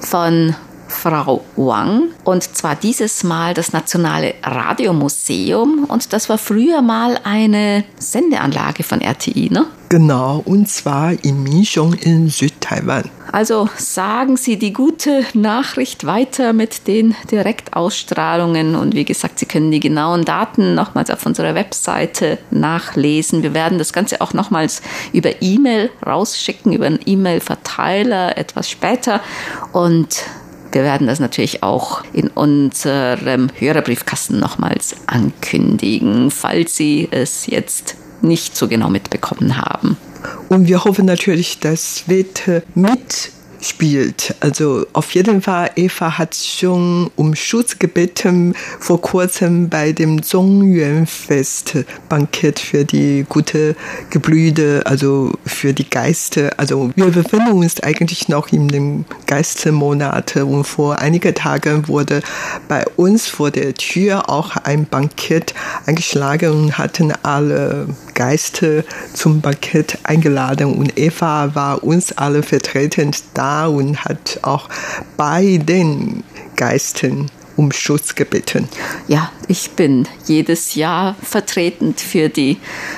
von 0.00 0.54
Frau 0.88 1.44
Wang 1.56 2.08
und 2.24 2.42
zwar 2.56 2.74
dieses 2.74 3.22
Mal 3.22 3.54
das 3.54 3.72
Nationale 3.72 4.34
Radiomuseum 4.42 5.84
und 5.84 6.12
das 6.12 6.28
war 6.28 6.38
früher 6.38 6.82
mal 6.82 7.20
eine 7.24 7.84
Sendeanlage 7.98 8.82
von 8.82 9.00
RTI, 9.00 9.50
ne? 9.50 9.66
Genau, 9.90 10.42
und 10.44 10.68
zwar 10.68 11.12
in 11.24 11.42
Minchong 11.42 11.94
in 11.94 12.28
Südtaiwan. 12.28 13.10
Also 13.32 13.68
sagen 13.76 14.36
Sie 14.36 14.58
die 14.58 14.72
gute 14.72 15.24
Nachricht 15.32 16.04
weiter 16.04 16.52
mit 16.52 16.86
den 16.86 17.14
Direktausstrahlungen 17.30 18.74
und 18.74 18.94
wie 18.94 19.04
gesagt, 19.04 19.38
Sie 19.38 19.46
können 19.46 19.70
die 19.70 19.80
genauen 19.80 20.24
Daten 20.24 20.74
nochmals 20.74 21.10
auf 21.10 21.24
unserer 21.24 21.54
Webseite 21.54 22.38
nachlesen. 22.50 23.42
Wir 23.42 23.54
werden 23.54 23.78
das 23.78 23.92
Ganze 23.92 24.20
auch 24.20 24.34
nochmals 24.34 24.82
über 25.12 25.42
E-Mail 25.42 25.90
rausschicken, 26.04 26.72
über 26.72 26.86
einen 26.86 27.00
E-Mail-Verteiler 27.04 28.36
etwas 28.36 28.70
später 28.70 29.20
und 29.72 30.24
wir 30.72 30.82
werden 30.82 31.06
das 31.06 31.20
natürlich 31.20 31.62
auch 31.62 32.02
in 32.12 32.28
unserem 32.28 33.48
Hörerbriefkasten 33.54 34.38
nochmals 34.38 34.96
ankündigen, 35.06 36.30
falls 36.30 36.76
Sie 36.76 37.08
es 37.10 37.46
jetzt 37.46 37.96
nicht 38.20 38.56
so 38.56 38.68
genau 38.68 38.90
mitbekommen 38.90 39.56
haben. 39.56 39.96
Und 40.48 40.66
wir 40.68 40.84
hoffen 40.84 41.06
natürlich, 41.06 41.60
das 41.60 42.04
wird 42.06 42.42
mit 42.74 43.30
spielt. 43.60 44.34
Also 44.40 44.86
auf 44.92 45.10
jeden 45.12 45.42
Fall, 45.42 45.70
Eva 45.76 46.18
hat 46.18 46.34
schon 46.34 47.10
um 47.16 47.34
Schutz 47.34 47.78
gebeten 47.78 48.54
vor 48.78 49.00
kurzem 49.00 49.68
bei 49.68 49.92
dem 49.92 50.22
Zongyuan-Fest 50.22 51.84
Bankett 52.08 52.58
für 52.58 52.84
die 52.84 53.26
gute 53.28 53.74
Geblüte, 54.10 54.82
also 54.84 55.32
für 55.44 55.72
die 55.72 55.88
Geister. 55.88 56.52
Also 56.56 56.90
wir 56.94 57.06
befinden 57.06 57.52
uns 57.52 57.80
eigentlich 57.80 58.28
noch 58.28 58.52
in 58.52 58.68
dem 58.68 59.04
Geistermonat 59.26 60.36
und 60.36 60.64
vor 60.64 60.98
einigen 60.98 61.34
Tagen 61.34 61.88
wurde 61.88 62.22
bei 62.68 62.84
uns 62.96 63.26
vor 63.26 63.50
der 63.50 63.74
Tür 63.74 64.28
auch 64.28 64.56
ein 64.56 64.86
Bankett 64.86 65.54
eingeschlagen 65.86 66.50
und 66.50 66.78
hatten 66.78 67.12
alle 67.22 67.86
Geister 68.18 68.82
zum 69.14 69.40
Bankett 69.40 69.96
eingeladen 70.02 70.74
und 70.74 70.98
Eva 70.98 71.54
war 71.54 71.84
uns 71.84 72.10
alle 72.18 72.42
vertretend 72.42 73.22
da 73.34 73.68
und 73.68 74.04
hat 74.04 74.40
auch 74.42 74.68
bei 75.16 75.58
den 75.62 76.24
Geistern 76.56 77.30
um 77.54 77.70
Schutz 77.70 78.16
gebeten. 78.16 78.68
Ja, 79.06 79.30
ich 79.46 79.70
bin 79.70 80.08
jedes 80.26 80.74
Jahr 80.74 81.14
vertretend 81.22 82.00
für 82.00 82.28
die 82.28 82.56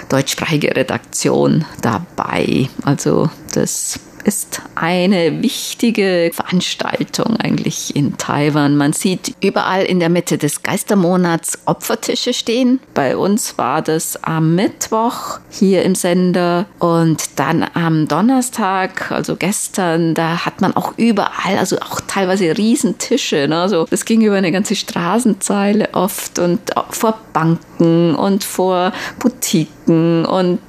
deutschsprachige 0.08 0.74
Redaktion 0.74 1.66
dabei. 1.82 2.70
Also 2.82 3.28
das 3.52 4.00
ist 4.24 4.62
eine 4.74 5.42
wichtige 5.42 6.30
Veranstaltung 6.32 7.36
eigentlich 7.36 7.94
in 7.96 8.16
Taiwan. 8.18 8.76
Man 8.76 8.92
sieht 8.92 9.34
überall 9.40 9.84
in 9.84 10.00
der 10.00 10.08
Mitte 10.08 10.38
des 10.38 10.62
Geistermonats 10.62 11.58
Opfertische 11.66 12.32
stehen. 12.32 12.80
Bei 12.94 13.16
uns 13.16 13.58
war 13.58 13.82
das 13.82 14.22
am 14.22 14.54
Mittwoch 14.54 15.40
hier 15.50 15.82
im 15.82 15.94
Sender 15.94 16.66
und 16.78 17.22
dann 17.36 17.66
am 17.74 18.08
Donnerstag, 18.08 19.10
also 19.10 19.36
gestern, 19.36 20.14
da 20.14 20.44
hat 20.44 20.60
man 20.60 20.74
auch 20.76 20.94
überall, 20.96 21.58
also 21.58 21.78
auch 21.80 22.00
teilweise 22.06 22.56
Riesentische. 22.56 23.46
Ne? 23.48 23.60
Also 23.60 23.86
das 23.90 24.04
ging 24.04 24.22
über 24.22 24.36
eine 24.36 24.52
ganze 24.52 24.76
Straßenzeile 24.76 25.90
oft 25.92 26.38
und 26.38 26.60
vor 26.90 27.18
Banken 27.32 28.14
und 28.14 28.44
vor 28.44 28.92
Boutiquen 29.18 30.24
und 30.24 30.60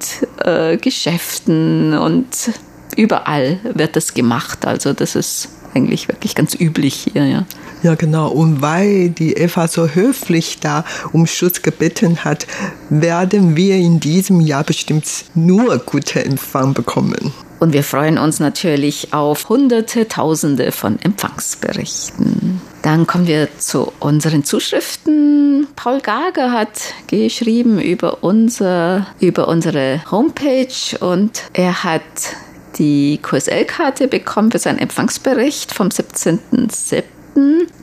äh, 0.44 0.76
Geschäften 0.76 1.96
und 1.96 2.26
überall 2.96 3.58
wird 3.74 3.96
das 3.96 4.14
gemacht. 4.14 4.66
Also 4.66 4.92
das 4.92 5.14
ist 5.14 5.48
eigentlich 5.74 6.08
wirklich 6.08 6.34
ganz 6.34 6.54
üblich 6.54 7.08
hier, 7.12 7.26
ja. 7.26 7.44
Ja, 7.82 7.94
genau. 7.96 8.28
Und 8.28 8.62
weil 8.62 9.10
die 9.10 9.32
Eva 9.32 9.66
so 9.66 9.88
höflich 9.88 10.58
da 10.60 10.84
um 11.12 11.26
Schutz 11.26 11.62
gebeten 11.62 12.24
hat, 12.24 12.46
werden 12.90 13.56
wir 13.56 13.76
in 13.76 13.98
diesem 13.98 14.40
Jahr 14.40 14.62
bestimmt 14.62 15.06
nur 15.34 15.78
gute 15.78 16.24
Empfang 16.24 16.74
bekommen. 16.74 17.32
Und 17.58 17.72
wir 17.72 17.84
freuen 17.84 18.18
uns 18.18 18.40
natürlich 18.40 19.12
auf 19.12 19.48
Hunderte, 19.48 20.08
Tausende 20.08 20.72
von 20.72 21.00
Empfangsberichten. 21.00 22.60
Dann 22.82 23.06
kommen 23.06 23.28
wir 23.28 23.48
zu 23.58 23.92
unseren 24.00 24.44
Zuschriften. 24.44 25.68
Paul 25.76 26.00
Gager 26.00 26.50
hat 26.50 26.80
geschrieben 27.06 27.80
über, 27.80 28.24
unser, 28.24 29.06
über 29.20 29.46
unsere 29.46 30.02
Homepage 30.10 30.98
und 30.98 31.42
er 31.52 31.84
hat 31.84 32.02
die 32.78 33.18
QSL-Karte 33.22 34.08
bekommen 34.08 34.50
für 34.50 34.58
seinen 34.58 34.78
Empfangsbericht 34.78 35.72
vom 35.72 35.88
17.07. 35.88 37.02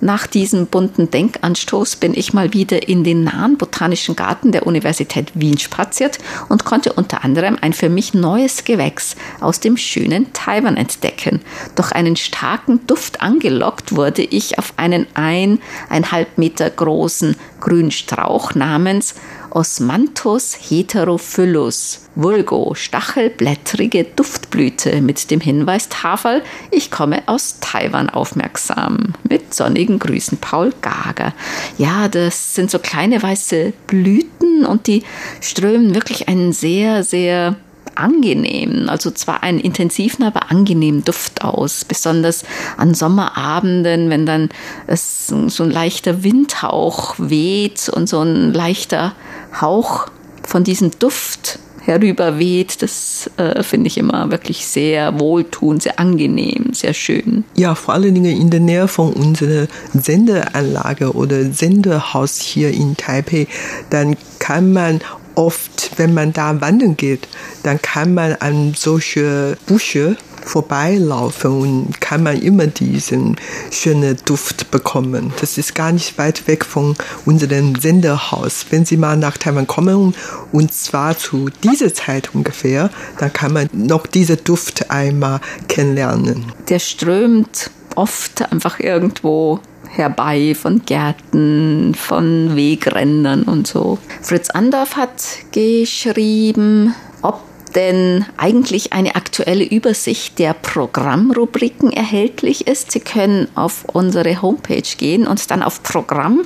Nach 0.02 0.28
diesem 0.28 0.68
bunten 0.68 1.10
Denkanstoß 1.10 1.96
bin 1.96 2.14
ich 2.14 2.34
mal 2.34 2.54
wieder 2.54 2.88
in 2.88 3.04
den 3.04 3.24
nahen 3.24 3.58
Botanischen 3.58 4.16
Garten 4.16 4.52
der 4.52 4.68
Universität 4.68 5.32
Wien 5.34 5.58
spaziert 5.58 6.20
und 6.50 6.66
konnte 6.66 6.94
unter 6.94 7.24
anderem 7.24 7.58
ein 7.60 7.74
für 7.74 7.90
mich 7.90 8.14
neues 8.14 8.64
Gewächs 8.64 9.16
aus 9.42 9.60
dem 9.60 9.76
schönen 9.76 10.32
Taiwan 10.34 10.78
entdecken. 10.78 11.42
Durch 11.76 11.92
einen 11.92 12.16
starken 12.16 12.86
Duft 12.86 13.22
angelockt 13.22 13.96
wurde 13.96 14.22
ich 14.22 14.60
auf 14.60 14.74
einen 14.78 15.08
eineinhalb 15.16 16.38
Meter 16.38 16.70
großen 16.70 17.36
Grünstrauch 17.60 18.54
namens 18.56 19.16
Osmanthus 19.52 20.58
heterophyllus, 20.70 22.02
vulgo 22.16 22.74
stachelblättrige 22.76 24.04
Duftblüte 24.04 25.02
mit 25.02 25.32
dem 25.32 25.42
Hinweis 25.42 25.90
Tafel, 25.90 26.44
ich 26.72 26.92
komme 26.92 27.24
aus 27.28 27.58
Taiwan 27.60 28.10
aufmerksam. 28.10 29.14
Mit 29.28 29.54
sonnigen 29.54 30.00
Grüßen 30.00 30.38
Paul 30.38 30.74
Gager. 30.82 31.34
Ja, 31.78 32.08
das 32.08 32.56
sind 32.56 32.72
so 32.72 32.80
kleine 32.80 33.22
weiße 33.22 33.74
Blüten 33.88 34.66
und 34.66 34.88
die 34.88 35.04
strömen 35.42 35.96
wirklich 35.96 36.28
einen 36.28 36.54
sehr, 36.54 37.04
sehr 37.04 37.56
angenehmen, 37.96 38.90
also 38.90 39.12
zwar 39.12 39.44
einen 39.44 39.60
intensiven, 39.60 40.24
aber 40.24 40.52
angenehmen 40.52 41.04
Duft 41.04 41.44
aus. 41.44 41.86
Besonders 41.86 42.44
an 42.78 42.94
Sommerabenden, 42.94 44.10
wenn 44.10 44.26
dann 44.26 44.50
es 44.88 45.28
so 45.28 45.64
ein 45.64 45.72
leichter 45.72 46.24
Windhauch 46.24 47.16
weht 47.18 47.90
und 47.90 48.08
so 48.08 48.22
ein 48.22 48.54
leichter 48.54 49.14
Hauch 49.60 50.08
von 50.44 50.64
diesem 50.64 50.92
Duft 51.00 51.60
herüberweht, 51.90 52.82
das 52.82 53.30
äh, 53.38 53.64
finde 53.64 53.88
ich 53.88 53.98
immer 53.98 54.32
wirklich 54.32 54.66
sehr 54.66 55.20
wohltuend, 55.20 55.84
sehr 55.84 56.00
angenehm, 56.00 56.74
sehr 56.74 56.94
schön. 56.94 57.44
Ja, 57.56 57.76
vor 57.76 57.96
allen 57.96 58.14
Dingen 58.14 58.40
in 58.40 58.50
der 58.50 58.60
Nähe 58.60 58.88
von 58.88 59.14
unserer 59.14 59.68
Sendeanlage 59.94 61.14
oder 61.14 61.52
Sendehaus 61.52 62.40
hier 62.40 62.72
in 62.72 62.96
Taipei, 62.96 63.48
dann 63.90 64.16
kann 64.40 64.72
man 64.72 65.02
oft, 65.40 65.92
wenn 65.96 66.14
man 66.14 66.34
da 66.34 66.60
wandern 66.60 66.98
geht, 66.98 67.28
dann 67.64 67.82
kann 67.82 68.14
man 68.14 68.34
an 68.34 68.74
solche 68.76 69.58
Büsche 69.66 70.18
vorbeilaufen 70.44 71.52
und 71.52 72.02
kann 72.02 72.24
man 72.24 72.42
immer 72.42 72.68
diesen 72.68 73.38
schönen 73.72 74.18
Duft 74.26 74.70
bekommen. 74.70 75.32
Das 75.40 75.58
ist 75.58 75.76
gar 75.76 75.92
nicht 75.92 76.18
weit 76.18 76.48
weg 76.48 76.66
von 76.66 76.96
unserem 77.26 77.76
Senderhaus. 77.76 78.66
Wenn 78.70 78.86
Sie 78.86 78.98
mal 78.98 79.16
nach 79.16 79.38
Taiwan 79.38 79.68
kommen, 79.68 80.14
und 80.52 80.74
zwar 80.74 81.18
zu 81.18 81.50
dieser 81.64 81.94
Zeit 81.94 82.34
ungefähr, 82.34 82.90
dann 83.18 83.32
kann 83.32 83.54
man 83.54 83.70
noch 83.72 84.08
diesen 84.08 84.44
Duft 84.44 84.92
einmal 84.92 85.40
kennenlernen. 85.68 86.52
Der 86.68 86.80
strömt 86.80 87.72
oft 87.96 88.52
einfach 88.52 88.80
irgendwo 88.80 89.60
herbei 89.90 90.56
von 90.56 90.84
Gärten, 90.86 91.94
von 91.96 92.56
Wegrändern 92.56 93.44
und 93.44 93.68
so. 93.68 93.98
Fritz 94.22 94.50
Andorf 94.50 94.96
hat 94.96 95.24
geschrieben, 95.52 96.96
ob 97.22 97.42
denn 97.76 98.26
eigentlich 98.38 98.94
eine 98.94 99.16
aktuelle 99.16 99.64
Übersicht 99.64 100.40
der 100.40 100.54
Programmrubriken 100.54 101.92
erhältlich 101.92 102.68
ist. 102.68 102.92
Sie 102.92 103.00
können 103.00 103.48
auf 103.56 103.86
unsere 103.86 104.42
Homepage 104.42 104.82
gehen 104.98 105.28
und 105.28 105.52
dann 105.52 105.64
auf 105.64 105.84
Programm 105.84 106.42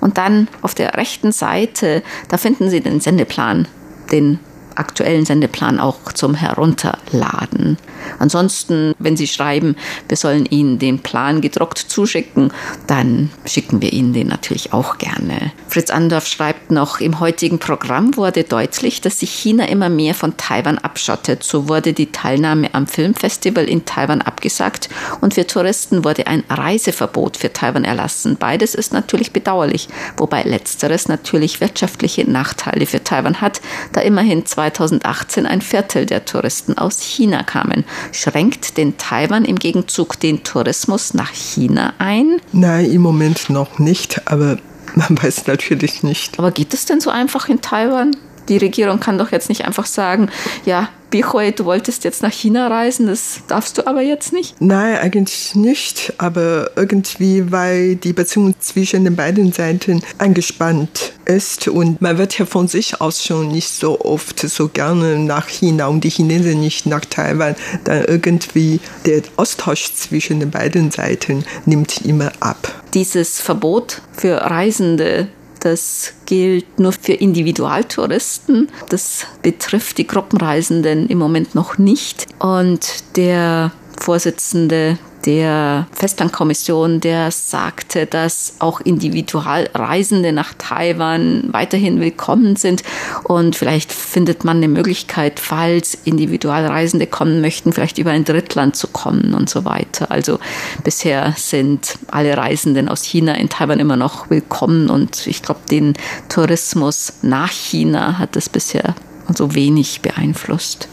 und 0.00 0.18
dann 0.18 0.48
auf 0.62 0.74
der 0.74 0.94
rechten 0.94 1.32
Seite, 1.32 2.02
da 2.28 2.38
finden 2.38 2.70
Sie 2.70 2.80
den 2.80 3.00
Sendeplan, 3.00 3.66
den 4.12 4.38
aktuellen 4.78 5.24
Sendeplan 5.24 5.78
auch 5.78 6.12
zum 6.12 6.34
Herunterladen. 6.34 7.78
Ansonsten, 8.18 8.94
wenn 8.98 9.16
Sie 9.16 9.26
schreiben, 9.26 9.76
wir 10.08 10.16
sollen 10.16 10.46
Ihnen 10.46 10.78
den 10.78 11.00
Plan 11.00 11.40
gedruckt 11.40 11.78
zuschicken, 11.78 12.52
dann 12.86 13.30
schicken 13.44 13.82
wir 13.82 13.92
Ihnen 13.92 14.12
den 14.12 14.28
natürlich 14.28 14.72
auch 14.72 14.98
gerne. 14.98 15.52
Fritz 15.68 15.90
Andorf 15.90 16.26
schreibt 16.26 16.70
noch, 16.70 17.00
im 17.00 17.20
heutigen 17.20 17.58
Programm 17.58 18.16
wurde 18.16 18.44
deutlich, 18.44 19.00
dass 19.00 19.20
sich 19.20 19.30
China 19.30 19.68
immer 19.68 19.88
mehr 19.88 20.14
von 20.14 20.36
Taiwan 20.36 20.78
abschottet. 20.78 21.42
So 21.42 21.68
wurde 21.68 21.92
die 21.92 22.10
Teilnahme 22.12 22.74
am 22.74 22.86
Filmfestival 22.86 23.64
in 23.64 23.84
Taiwan 23.84 24.22
abgesagt 24.22 24.88
und 25.20 25.34
für 25.34 25.46
Touristen 25.46 26.04
wurde 26.04 26.26
ein 26.26 26.44
Reiseverbot 26.48 27.36
für 27.36 27.52
Taiwan 27.52 27.84
erlassen. 27.84 28.36
Beides 28.38 28.74
ist 28.74 28.92
natürlich 28.92 29.32
bedauerlich, 29.32 29.88
wobei 30.16 30.42
letzteres 30.42 31.08
natürlich 31.08 31.60
wirtschaftliche 31.60 32.28
Nachteile 32.30 32.86
für 32.86 33.02
Taiwan 33.04 33.40
hat, 33.40 33.60
da 33.92 34.00
immerhin 34.00 34.46
2018 34.72 35.46
ein 35.46 35.60
Viertel 35.60 36.06
der 36.06 36.24
Touristen 36.24 36.76
aus 36.78 37.00
China 37.00 37.42
kamen. 37.42 37.84
Schränkt 38.12 38.76
denn 38.76 38.96
Taiwan 38.98 39.44
im 39.44 39.56
Gegenzug 39.56 40.18
den 40.20 40.44
Tourismus 40.44 41.14
nach 41.14 41.32
China 41.32 41.94
ein? 41.98 42.40
Nein, 42.52 42.90
im 42.90 43.02
Moment 43.02 43.50
noch 43.50 43.78
nicht, 43.78 44.28
aber 44.28 44.58
man 44.94 45.18
weiß 45.22 45.46
natürlich 45.46 46.02
nicht. 46.02 46.38
Aber 46.38 46.50
geht 46.50 46.74
es 46.74 46.84
denn 46.84 47.00
so 47.00 47.10
einfach 47.10 47.48
in 47.48 47.60
Taiwan? 47.60 48.16
Die 48.48 48.56
Regierung 48.56 48.98
kann 49.00 49.18
doch 49.18 49.30
jetzt 49.30 49.48
nicht 49.48 49.66
einfach 49.66 49.86
sagen, 49.86 50.30
ja, 50.64 50.88
Bihui, 51.10 51.52
du 51.52 51.64
wolltest 51.64 52.04
jetzt 52.04 52.22
nach 52.22 52.32
China 52.32 52.68
reisen, 52.68 53.06
das 53.06 53.40
darfst 53.48 53.78
du 53.78 53.86
aber 53.86 54.02
jetzt 54.02 54.32
nicht? 54.32 54.60
Nein, 54.60 54.98
eigentlich 54.98 55.54
nicht. 55.54 56.12
Aber 56.18 56.70
irgendwie, 56.76 57.50
weil 57.50 57.96
die 57.96 58.12
Beziehung 58.12 58.54
zwischen 58.60 59.04
den 59.04 59.16
beiden 59.16 59.52
Seiten 59.52 60.02
angespannt 60.18 61.12
ist 61.24 61.68
und 61.68 62.00
man 62.00 62.18
wird 62.18 62.38
ja 62.38 62.46
von 62.46 62.68
sich 62.68 63.00
aus 63.00 63.24
schon 63.24 63.48
nicht 63.48 63.68
so 63.68 64.00
oft 64.00 64.40
so 64.40 64.68
gerne 64.68 65.18
nach 65.18 65.48
China 65.48 65.86
und 65.86 66.04
die 66.04 66.10
Chinesen 66.10 66.60
nicht 66.60 66.86
nach 66.86 67.04
Taiwan, 67.04 67.54
dann 67.84 68.04
irgendwie 68.04 68.80
der 69.06 69.22
Austausch 69.36 69.94
zwischen 69.94 70.40
den 70.40 70.50
beiden 70.50 70.90
Seiten 70.90 71.44
nimmt 71.66 72.02
immer 72.04 72.32
ab. 72.40 72.82
Dieses 72.94 73.40
Verbot 73.40 74.02
für 74.12 74.36
Reisende 74.36 75.28
das 75.60 76.12
gilt 76.26 76.78
nur 76.78 76.92
für 76.92 77.12
Individualtouristen. 77.12 78.68
Das 78.88 79.26
betrifft 79.42 79.98
die 79.98 80.06
Gruppenreisenden 80.06 81.08
im 81.08 81.18
Moment 81.18 81.54
noch 81.54 81.78
nicht. 81.78 82.26
Und 82.38 83.16
der 83.16 83.72
Vorsitzende 83.98 84.98
der 85.26 85.86
Festlandkommission, 85.92 87.00
der 87.00 87.30
sagte, 87.30 88.06
dass 88.06 88.54
auch 88.58 88.80
Individualreisende 88.80 90.32
nach 90.32 90.54
Taiwan 90.56 91.48
weiterhin 91.52 92.00
willkommen 92.00 92.56
sind 92.56 92.82
und 93.24 93.56
vielleicht 93.56 93.92
findet 93.92 94.44
man 94.44 94.58
eine 94.58 94.68
Möglichkeit, 94.68 95.40
falls 95.40 95.98
Individualreisende 96.04 97.06
kommen 97.06 97.40
möchten, 97.40 97.72
vielleicht 97.72 97.98
über 97.98 98.10
ein 98.10 98.24
Drittland 98.24 98.76
zu 98.76 98.88
kommen 98.88 99.34
und 99.34 99.50
so 99.50 99.64
weiter. 99.64 100.10
Also 100.10 100.38
bisher 100.84 101.34
sind 101.36 101.98
alle 102.10 102.36
Reisenden 102.36 102.88
aus 102.88 103.02
China 103.02 103.34
in 103.34 103.48
Taiwan 103.48 103.80
immer 103.80 103.96
noch 103.96 104.30
willkommen 104.30 104.88
und 104.90 105.26
ich 105.26 105.42
glaube, 105.42 105.60
den 105.70 105.94
Tourismus 106.28 107.14
nach 107.22 107.50
China 107.50 108.18
hat 108.18 108.36
es 108.36 108.48
bisher 108.48 108.94
so 109.34 109.54
wenig 109.54 110.00
beeinflusst. 110.00 110.88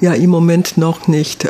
Ja, 0.00 0.14
im 0.14 0.30
Moment 0.30 0.76
noch 0.76 1.08
nicht. 1.08 1.48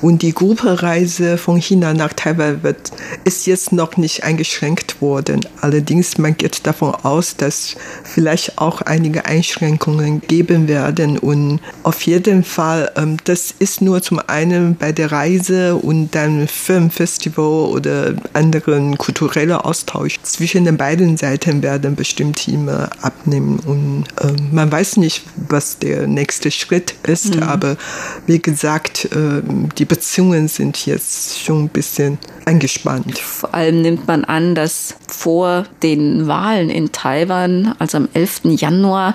Und 0.00 0.22
die 0.22 0.34
Gruppereise 0.34 1.38
von 1.38 1.58
China 1.60 1.94
nach 1.94 2.12
Taiwan 2.12 2.62
wird, 2.62 2.92
ist 3.24 3.46
jetzt 3.46 3.72
noch 3.72 3.96
nicht 3.96 4.24
eingeschränkt 4.24 5.00
worden. 5.00 5.40
Allerdings 5.60 6.18
man 6.18 6.36
geht 6.36 6.66
davon 6.66 6.94
aus, 6.94 7.36
dass 7.36 7.76
vielleicht 8.02 8.58
auch 8.58 8.82
einige 8.82 9.24
Einschränkungen 9.24 10.20
geben 10.20 10.68
werden. 10.68 11.18
Und 11.18 11.60
auf 11.82 12.02
jeden 12.02 12.44
Fall, 12.44 12.90
ähm, 12.96 13.16
das 13.24 13.54
ist 13.58 13.80
nur 13.80 14.02
zum 14.02 14.20
einen 14.26 14.76
bei 14.76 14.92
der 14.92 15.10
Reise 15.10 15.76
und 15.76 16.14
dann 16.14 16.48
Filmfestival 16.48 17.68
oder 17.70 18.14
anderen 18.32 18.98
kulturellen 18.98 19.52
Austausch 19.52 20.18
zwischen 20.22 20.64
den 20.64 20.76
beiden 20.76 21.16
Seiten 21.16 21.62
werden 21.62 21.96
bestimmt 21.96 22.46
immer 22.48 22.90
abnehmen. 23.00 23.58
Und 23.64 24.04
äh, 24.20 24.32
man 24.52 24.70
weiß 24.70 24.98
nicht, 24.98 25.22
was 25.48 25.78
der 25.78 26.06
nächste 26.06 26.50
Schritt 26.50 26.94
ist, 27.06 27.36
mhm. 27.36 27.42
aber 27.42 27.63
wie 28.26 28.40
gesagt, 28.40 29.06
äh, 29.06 29.42
die 29.78 29.84
Beziehungen 29.84 30.48
sind 30.48 30.86
jetzt 30.86 31.40
schon 31.40 31.64
ein 31.64 31.68
bisschen 31.68 32.18
eingespannt. 32.44 33.18
Vor 33.18 33.54
allem 33.54 33.82
nimmt 33.82 34.06
man 34.06 34.24
an, 34.24 34.54
dass 34.54 34.96
vor 35.06 35.64
den 35.82 36.26
Wahlen 36.26 36.70
in 36.70 36.92
Taiwan, 36.92 37.74
also 37.78 37.98
am 37.98 38.08
11. 38.12 38.42
Januar 38.44 39.14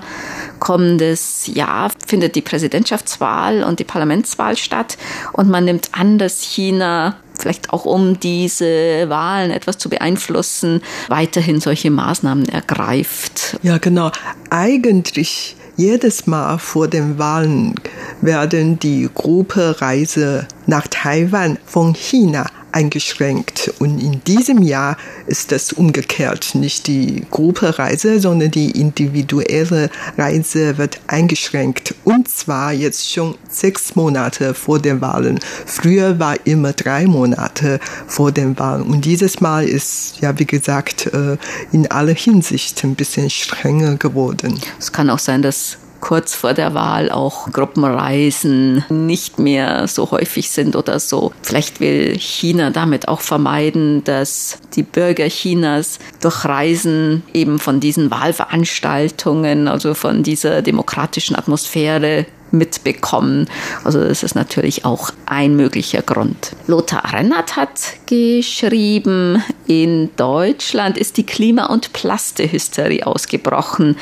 kommendes 0.60 1.48
Jahr, 1.48 1.92
findet 2.06 2.36
die 2.36 2.42
Präsidentschaftswahl 2.42 3.64
und 3.64 3.80
die 3.80 3.84
Parlamentswahl 3.84 4.58
statt. 4.58 4.98
Und 5.34 5.50
man 5.50 5.66
nimmt 5.66 5.90
an, 5.94 6.18
dass 6.18 6.42
China 6.42 7.18
vielleicht 7.40 7.72
auch 7.72 7.86
um 7.86 8.20
diese 8.20 9.10
Wahlen 9.10 9.52
etwas 9.52 9.78
zu 9.78 9.90
beeinflussen, 9.90 10.82
weiterhin 11.08 11.62
solche 11.62 11.90
Maßnahmen 11.90 12.50
ergreift. 12.50 13.58
Ja, 13.64 13.78
genau. 13.78 14.12
Eigentlich 14.50 15.56
jedes 15.80 16.28
Mal 16.28 16.58
vor 16.58 16.90
den 16.90 17.18
Wahlen 17.18 17.74
werden 18.20 18.80
die 18.80 19.10
Gruppereise 19.14 20.46
nach 20.68 20.88
Taiwan 20.88 21.58
von 21.66 21.94
China 21.94 22.46
eingeschränkt. 22.72 23.74
Und 23.80 24.00
in 24.00 24.24
diesem 24.24 24.62
Jahr 24.62 24.98
ist 25.28 25.52
das 25.52 25.74
umgekehrt. 25.74 26.56
Nicht 26.56 26.88
die 26.88 27.26
Gruppereise, 27.32 28.20
sondern 28.20 28.52
die 28.52 28.72
individuelle 28.72 29.90
Reise 30.18 30.78
wird 30.78 31.00
eingeschränkt. 31.08 31.96
Und 32.04 32.30
zwar 32.30 32.74
jetzt 32.74 33.12
schon 33.12 33.36
sechs 33.50 33.96
Monate 33.96 34.54
vor 34.54 34.80
den 34.80 35.02
Wahlen. 35.02 35.40
Früher 35.66 36.20
war 36.20 36.36
immer 36.46 36.74
drei 36.74 37.06
Monate 37.06 37.80
vor 38.08 38.32
den 38.32 38.58
Wahlen. 38.60 38.84
Und 38.84 39.06
dieses 39.06 39.42
Mal 39.42 39.68
ist, 39.68 40.20
ja, 40.22 40.38
wie 40.40 40.46
gesagt, 40.46 41.08
äh, 41.08 41.38
in 41.72 41.90
aller 41.92 42.14
Hinsicht 42.14 42.84
ein 42.84 42.96
bisschen 42.96 43.30
strenger 43.30 43.96
geworden. 43.96 44.60
Es 44.80 44.92
kann 44.92 45.10
auch 45.10 45.20
sein, 45.20 45.42
dass 45.42 45.78
kurz 46.00 46.36
vor 46.36 46.54
der 46.54 46.74
Wahl 46.74 47.12
auch 47.12 47.52
Gruppenreisen 47.52 48.86
nicht 48.90 49.40
mehr 49.40 49.88
so 49.88 50.12
häufig 50.12 50.50
sind 50.50 50.76
oder 50.76 51.00
so. 51.00 51.32
Vielleicht 51.42 51.80
will 51.80 52.18
China 52.18 52.70
damit 52.70 53.08
auch 53.08 53.22
vermeiden, 53.22 54.04
dass 54.04 54.60
die 54.76 54.84
Bürger 54.84 55.28
Chinas 55.28 56.00
durch 56.22 56.46
Reisen 56.46 57.24
eben 57.34 57.60
von 57.60 57.80
diesen 57.80 58.12
Wahlveranstaltungen, 58.12 59.68
also 59.68 59.94
von 59.94 60.24
dieser 60.24 60.62
demokratischen 60.62 61.36
Atmosphäre 61.36 62.26
mitbekommen. 62.52 63.48
Also 63.84 64.04
das 64.04 64.24
ist 64.24 64.36
natürlich 64.36 64.86
auch 64.86 65.12
ein 65.26 65.56
möglicher 65.56 66.02
Grund. 66.02 66.52
Lothar 66.68 67.14
Rennert 67.14 67.56
hat 67.56 67.80
geschrieben, 68.06 69.44
in 69.68 70.10
Deutschland 70.16 70.98
ist 70.98 71.18
die 71.18 71.26
Klima- 71.26 71.68
und 71.68 71.94
Plastehysterie 71.94 73.06
ausgebrochen. 73.06 73.98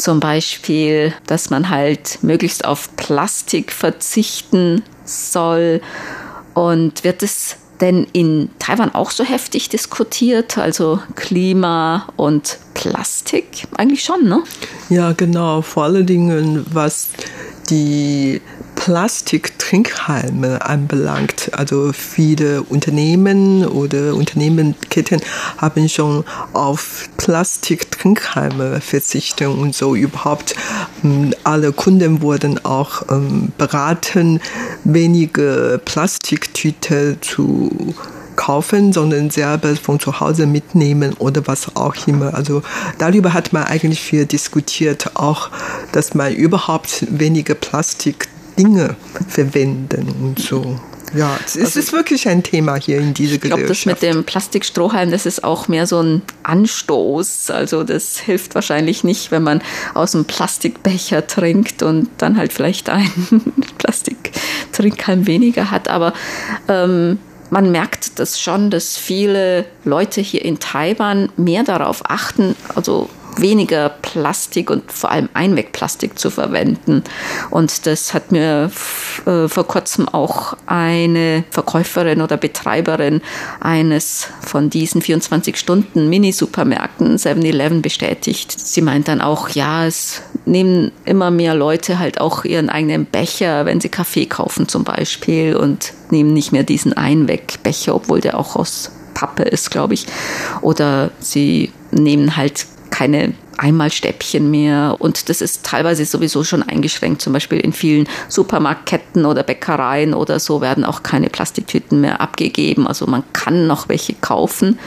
Zum 0.00 0.18
Beispiel, 0.18 1.12
dass 1.26 1.50
man 1.50 1.68
halt 1.68 2.20
möglichst 2.22 2.64
auf 2.64 2.96
Plastik 2.96 3.70
verzichten 3.70 4.82
soll. 5.04 5.82
Und 6.54 7.04
wird 7.04 7.22
es 7.22 7.56
denn 7.82 8.06
in 8.14 8.48
Taiwan 8.58 8.94
auch 8.94 9.10
so 9.10 9.24
heftig 9.24 9.68
diskutiert? 9.68 10.56
Also 10.56 11.00
Klima 11.16 12.08
und 12.16 12.56
Plastik? 12.72 13.68
Eigentlich 13.76 14.02
schon, 14.02 14.24
ne? 14.24 14.42
Ja, 14.88 15.12
genau. 15.12 15.60
Vor 15.60 15.84
allen 15.84 16.06
Dingen, 16.06 16.64
was 16.72 17.08
die 17.68 18.40
Plastiktrinkhalme 19.70 20.66
anbelangt. 20.66 21.50
Also 21.52 21.92
viele 21.92 22.62
Unternehmen 22.62 23.64
oder 23.64 24.14
Unternehmensketten 24.14 25.20
haben 25.58 25.88
schon 25.88 26.24
auf 26.52 27.08
Plastiktrinkhalme 27.16 28.80
verzichtet 28.80 29.46
und 29.46 29.74
so 29.74 29.94
überhaupt 29.94 30.56
ähm, 31.04 31.32
alle 31.44 31.72
Kunden 31.72 32.20
wurden 32.20 32.64
auch 32.64 33.02
ähm, 33.10 33.52
beraten, 33.58 34.40
wenige 34.82 35.80
Plastiktüte 35.84 37.18
zu 37.20 37.94
kaufen, 38.34 38.92
sondern 38.92 39.30
selber 39.30 39.76
von 39.76 40.00
zu 40.00 40.18
Hause 40.18 40.46
mitnehmen 40.46 41.12
oder 41.18 41.46
was 41.46 41.76
auch 41.76 41.94
immer. 42.08 42.34
Also 42.34 42.62
darüber 42.98 43.34
hat 43.34 43.52
man 43.52 43.64
eigentlich 43.64 44.00
viel 44.00 44.26
diskutiert, 44.26 45.12
auch, 45.14 45.50
dass 45.92 46.14
man 46.14 46.34
überhaupt 46.34 47.06
weniger 47.10 47.54
Plastik 47.54 48.28
Dinge 48.58 48.96
verwenden 49.28 50.08
und 50.22 50.38
so. 50.38 50.78
Ja, 51.14 51.38
es 51.44 51.56
also, 51.56 51.80
ist 51.80 51.92
wirklich 51.92 52.28
ein 52.28 52.42
Thema 52.42 52.76
hier 52.76 52.98
in 52.98 53.14
dieser 53.14 53.34
ich 53.34 53.40
Gesellschaft. 53.40 53.72
Ich 53.72 53.82
glaube, 53.82 53.96
das 53.96 54.02
mit 54.02 54.14
dem 54.14 54.24
Plastikstrohhalm, 54.24 55.10
das 55.10 55.26
ist 55.26 55.42
auch 55.42 55.68
mehr 55.68 55.86
so 55.86 56.00
ein 56.00 56.22
Anstoß. 56.44 57.50
Also 57.50 57.82
das 57.82 58.18
hilft 58.18 58.54
wahrscheinlich 58.54 59.02
nicht, 59.02 59.30
wenn 59.30 59.42
man 59.42 59.62
aus 59.94 60.14
einem 60.14 60.24
Plastikbecher 60.24 61.26
trinkt 61.26 61.82
und 61.82 62.08
dann 62.18 62.36
halt 62.36 62.52
vielleicht 62.52 62.88
einen 62.90 63.52
Plastiktrinkhalm 63.78 65.26
weniger 65.26 65.70
hat. 65.70 65.88
Aber 65.88 66.12
ähm, 66.68 67.18
man 67.50 67.72
merkt 67.72 68.18
das 68.20 68.40
schon, 68.40 68.70
dass 68.70 68.96
viele 68.96 69.64
Leute 69.84 70.20
hier 70.20 70.44
in 70.44 70.60
Taiwan 70.60 71.30
mehr 71.36 71.64
darauf 71.64 72.02
achten, 72.08 72.54
also 72.76 73.10
weniger 73.36 73.88
Plastik 73.88 74.70
und 74.70 74.92
vor 74.92 75.10
allem 75.10 75.28
Einwegplastik 75.34 76.16
zu 76.18 76.30
verwenden. 76.30 77.02
Und 77.50 77.86
das 77.86 78.14
hat 78.14 78.32
mir 78.32 78.70
äh, 79.26 79.48
vor 79.48 79.66
kurzem 79.66 80.08
auch 80.08 80.56
eine 80.66 81.44
Verkäuferin 81.50 82.22
oder 82.22 82.36
Betreiberin 82.36 83.20
eines 83.60 84.28
von 84.40 84.70
diesen 84.70 85.02
24-Stunden-Mini-Supermärkten 85.02 87.16
7-Eleven 87.16 87.82
bestätigt. 87.82 88.52
Sie 88.52 88.82
meint 88.82 89.08
dann 89.08 89.20
auch, 89.20 89.48
ja, 89.50 89.86
es 89.86 90.22
nehmen 90.44 90.92
immer 91.04 91.30
mehr 91.30 91.54
Leute 91.54 91.98
halt 91.98 92.20
auch 92.20 92.44
ihren 92.44 92.70
eigenen 92.70 93.06
Becher, 93.06 93.66
wenn 93.66 93.80
sie 93.80 93.88
Kaffee 93.88 94.26
kaufen 94.26 94.68
zum 94.68 94.84
Beispiel 94.84 95.56
und 95.56 95.92
nehmen 96.10 96.32
nicht 96.32 96.52
mehr 96.52 96.64
diesen 96.64 96.92
Einwegbecher, 96.92 97.94
obwohl 97.94 98.20
der 98.20 98.38
auch 98.38 98.56
aus 98.56 98.90
Pappe 99.14 99.42
ist, 99.42 99.70
glaube 99.70 99.94
ich. 99.94 100.06
Oder 100.62 101.10
sie 101.20 101.72
nehmen 101.90 102.36
halt 102.36 102.66
keine 102.90 103.34
Einmalstäbchen 103.56 104.50
mehr 104.50 104.96
und 104.98 105.28
das 105.28 105.40
ist 105.40 105.64
teilweise 105.64 106.04
sowieso 106.04 106.44
schon 106.44 106.62
eingeschränkt. 106.62 107.20
Zum 107.20 107.32
Beispiel 107.32 107.60
in 107.60 107.72
vielen 107.72 108.08
Supermarktketten 108.28 109.26
oder 109.26 109.42
Bäckereien 109.42 110.14
oder 110.14 110.40
so 110.40 110.60
werden 110.60 110.84
auch 110.84 111.02
keine 111.02 111.28
Plastiktüten 111.28 112.00
mehr 112.00 112.20
abgegeben. 112.20 112.86
Also 112.86 113.06
man 113.06 113.22
kann 113.32 113.66
noch 113.66 113.88
welche 113.88 114.14
kaufen. 114.14 114.78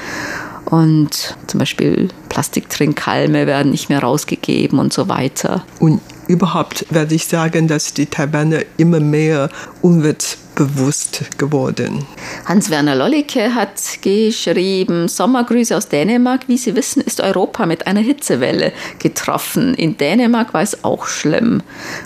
Und 0.65 1.35
zum 1.47 1.59
Beispiel 1.59 2.07
Plastiktrinkhalme 2.29 3.45
werden 3.45 3.71
nicht 3.71 3.89
mehr 3.89 3.99
rausgegeben 3.99 4.79
und 4.79 4.93
so 4.93 5.07
weiter. 5.09 5.63
Und 5.79 6.01
überhaupt 6.27 6.85
werde 6.89 7.13
ich 7.13 7.27
sagen, 7.27 7.67
dass 7.67 7.93
die 7.93 8.05
Taiwaner 8.05 8.61
immer 8.77 8.99
mehr 8.99 9.49
Umwelt 9.81 10.37
bewusst 10.55 11.37
geworden. 11.37 12.05
Hans-Werner 12.45 12.95
Lollicke 12.95 13.55
hat 13.55 13.81
geschrieben, 14.01 15.07
Sommergrüße 15.07 15.75
aus 15.75 15.89
Dänemark. 15.89 16.47
Wie 16.47 16.57
Sie 16.57 16.75
wissen, 16.75 17.01
ist 17.01 17.21
Europa 17.21 17.65
mit 17.65 17.87
einer 17.87 18.01
Hitzewelle 18.01 18.73
getroffen. 18.99 19.73
In 19.75 19.97
Dänemark 19.97 20.53
war 20.53 20.61
es 20.61 20.83
auch 20.83 21.05
schlimm. 21.07 21.61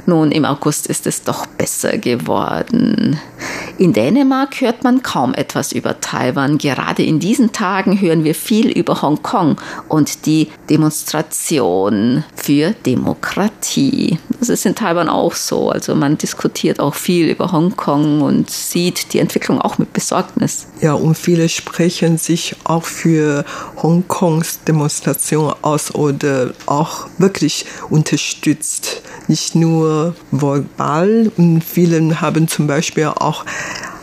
Nun, 0.06 0.32
im 0.32 0.46
August 0.46 0.88
ist 0.88 1.08
es 1.08 1.24
doch 1.24 1.46
besser 1.46 1.98
geworden. 1.98 3.20
In 3.78 3.94
Dänemark 3.94 4.62
hört 4.62 4.84
man 4.84 5.04
kaum 5.04 5.34
etwas 5.34 5.72
über 5.72 6.00
Taiwan. 6.02 6.58
Gerade 6.58 7.04
in 7.04 7.20
diesen 7.20 7.52
Tagen 7.52 8.00
hören 8.02 8.24
wir 8.24 8.36
viel 8.36 8.70
über 8.70 9.02
Hongkong 9.02 9.58
und 9.88 10.26
die 10.26 10.50
Demonstration 10.70 12.24
für 12.36 12.72
Demokratie. 12.86 14.18
Das 14.40 14.50
ist 14.50 14.66
in 14.66 14.76
Taiwan 14.76 15.10
auch 15.10 15.34
so. 15.34 15.70
Also 15.70 15.96
man 15.96 16.18
diskutiert 16.18 16.80
auch 16.80 16.96
viel 16.96 17.28
über 17.30 17.52
Hongkong 17.52 18.22
und 18.22 18.37
und 18.38 18.50
sieht 18.52 19.14
die 19.14 19.20
Entwicklung 19.20 19.60
auch 19.60 19.80
mit 19.80 19.94
Besorgnis. 19.94 20.68
Ja, 20.82 20.94
und 20.94 21.18
viele 21.18 21.50
sprechen 21.50 22.18
sich 22.18 22.56
auch 22.64 22.84
für 22.84 23.44
Hongkongs 23.82 24.60
Demonstration 24.68 25.54
aus 25.64 25.94
oder 25.96 26.54
auch 26.68 27.08
wirklich 27.18 27.66
unterstützt. 27.90 29.02
Nicht 29.28 29.56
nur 29.56 30.16
verbal, 30.32 31.32
und 31.36 31.64
viele 31.64 32.22
haben 32.22 32.48
zum 32.48 32.68
Beispiel 32.68 33.08
auch 33.08 33.44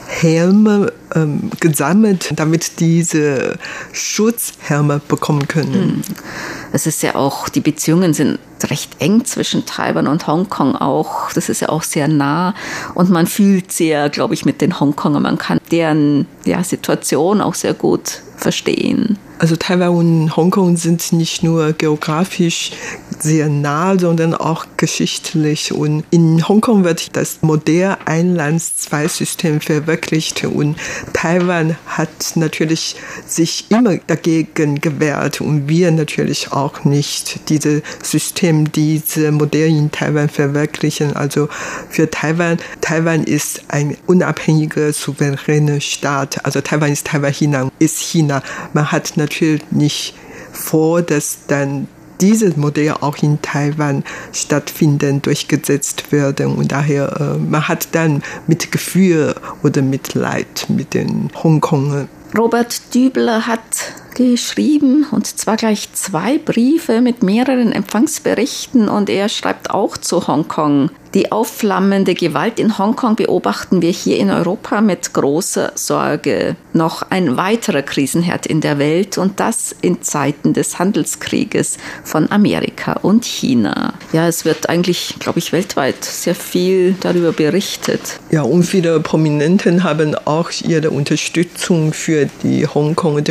Helme 0.07 0.93
ähm, 1.15 1.51
gesammelt, 1.61 2.33
damit 2.37 2.81
diese 2.81 3.59
Schutzhelme 3.93 5.01
bekommen 5.07 5.49
können. 5.49 5.75
Hm. 5.75 6.03
Es 6.73 6.87
ist 6.87 7.03
ja 7.03 7.15
auch, 7.15 7.49
die 7.49 7.61
Beziehungen 7.61 8.15
sind 8.15 8.39
recht 8.65 8.97
eng 9.01 9.25
zwischen 9.25 9.67
Taiwan 9.67 10.07
und 10.07 10.27
Hongkong 10.27 10.75
auch. 10.77 11.33
Das 11.33 11.49
ist 11.49 11.61
ja 11.61 11.69
auch 11.69 11.83
sehr 11.83 12.09
nah 12.09 12.55
und 12.95 13.11
man 13.11 13.27
fühlt 13.27 13.73
sehr, 13.73 14.09
glaube 14.11 14.35
ich, 14.35 14.45
mit 14.45 14.61
den 14.61 14.79
Hongkongern. 14.81 15.23
Man 15.23 15.39
kann 15.39 15.59
deren 15.71 16.27
ja, 16.45 16.65
Situation 16.65 17.41
auch 17.41 17.55
sehr 17.55 17.75
gut 17.75 18.23
verstehen. 18.37 19.19
Also 19.39 19.57
Taiwan 19.57 19.91
und 19.91 20.37
Hongkong 20.37 20.77
sind 20.77 21.13
nicht 21.13 21.43
nur 21.43 21.73
geografisch 21.73 22.73
sehr 23.19 23.49
nah, 23.49 23.99
sondern 23.99 24.35
auch 24.35 24.67
geschichtlich. 24.77 25.73
Und 25.73 26.05
in 26.11 26.47
Hongkong 26.47 26.85
wird 26.85 27.17
das 27.17 27.39
Modell 27.43 27.97
Einlands-Zwei-System 28.05 29.61
verwirklicht 29.61 30.45
und 30.45 30.77
Taiwan 31.13 31.77
hat 31.87 32.09
natürlich 32.35 32.97
sich 33.27 33.67
immer 33.71 33.97
dagegen 34.07 34.81
gewehrt 34.81 35.41
und 35.41 35.69
wir 35.69 35.91
natürlich 35.91 36.53
auch 36.53 36.85
nicht 36.85 37.49
dieses 37.49 37.83
System, 38.03 38.71
diese 38.73 39.33
Modell 39.33 39.69
in 39.69 39.91
Taiwan 39.91 40.29
verwirklichen. 40.29 41.17
Also 41.17 41.49
für 41.89 42.11
Taiwan, 42.11 42.59
Taiwan 42.81 43.25
ist 43.25 43.63
ein 43.69 43.97
unabhängiger, 44.07 44.93
souveräner 44.93 45.81
Staat. 45.81 46.45
Also 46.45 46.61
Taiwan 46.61 46.93
ist 46.93 47.07
Taiwan, 47.07 47.33
China 47.33 47.71
ist 47.79 48.01
China. 48.01 48.43
Man 48.73 48.91
hat 48.91 49.17
natürlich 49.17 49.63
nicht 49.71 50.15
vor, 50.53 51.03
dass 51.03 51.39
dann 51.49 51.89
dieses 52.21 52.57
Modell 52.57 52.95
auch 53.01 53.19
in 53.23 53.41
Taiwan 53.43 54.05
stattfinden, 54.33 55.23
durchgesetzt 55.23 56.13
werden. 56.13 56.57
Und 56.57 56.73
daher, 56.73 57.21
äh, 57.21 57.39
man 57.39 57.69
hat 57.69 57.89
dann 57.93 58.23
mit 58.47 58.73
Gefühl 58.73 59.35
oder 59.63 59.83
Mitleid 59.83 60.67
mit 60.69 60.95
den 60.95 61.31
Hongkongern. 61.43 62.09
Robert 62.37 62.95
Dübler 62.95 63.47
hat 63.47 63.61
geschrieben 64.15 65.07
und 65.11 65.27
zwar 65.27 65.57
gleich 65.57 65.93
zwei 65.93 66.39
Briefe 66.39 67.01
mit 67.01 67.23
mehreren 67.23 67.73
Empfangsberichten 67.73 68.89
und 68.89 69.11
er 69.11 69.29
schreibt 69.29 69.71
auch 69.71 69.97
zu 69.97 70.27
Hongkong. 70.27 70.91
Die 71.15 71.31
aufflammende 71.31 72.15
Gewalt 72.15 72.59
in 72.59 72.77
Hongkong 72.77 73.15
beobachten 73.15 73.83
wir 73.83 73.93
hier 73.93 74.19
in 74.19 74.33
Europa 74.33 74.81
mit 74.81 75.13
großer 75.13 75.71
Sorge. 75.77 76.57
Noch 76.73 77.03
ein 77.09 77.37
weiterer 77.37 77.83
Krisenherd 77.83 78.47
in 78.47 78.61
der 78.61 78.81
Welt 78.81 79.17
und 79.17 79.39
das 79.39 79.77
in 79.81 80.03
Zeiten 80.03 80.55
des 80.55 80.81
Handelskrieges 80.81 81.79
von 82.03 82.33
Amerika 82.33 82.95
und 82.95 83.25
China. 83.25 83.95
Ja, 84.13 84.27
es 84.27 84.45
wird 84.45 84.69
eigentlich, 84.69 85.15
glaube 85.21 85.39
ich, 85.39 85.53
weltweit 85.53 86.05
sehr 86.05 86.35
viel 86.35 86.97
darüber 86.99 87.31
berichtet. 87.31 88.19
Ja, 88.33 88.43
und 88.43 88.65
viele 88.65 88.99
Prominenten 88.99 89.85
haben 89.85 90.17
auch 90.25 90.51
ihre 90.67 90.91
Unterstützung 90.91 91.93
für 91.93 92.29
die 92.43 92.67
Hongkonger 92.67 93.23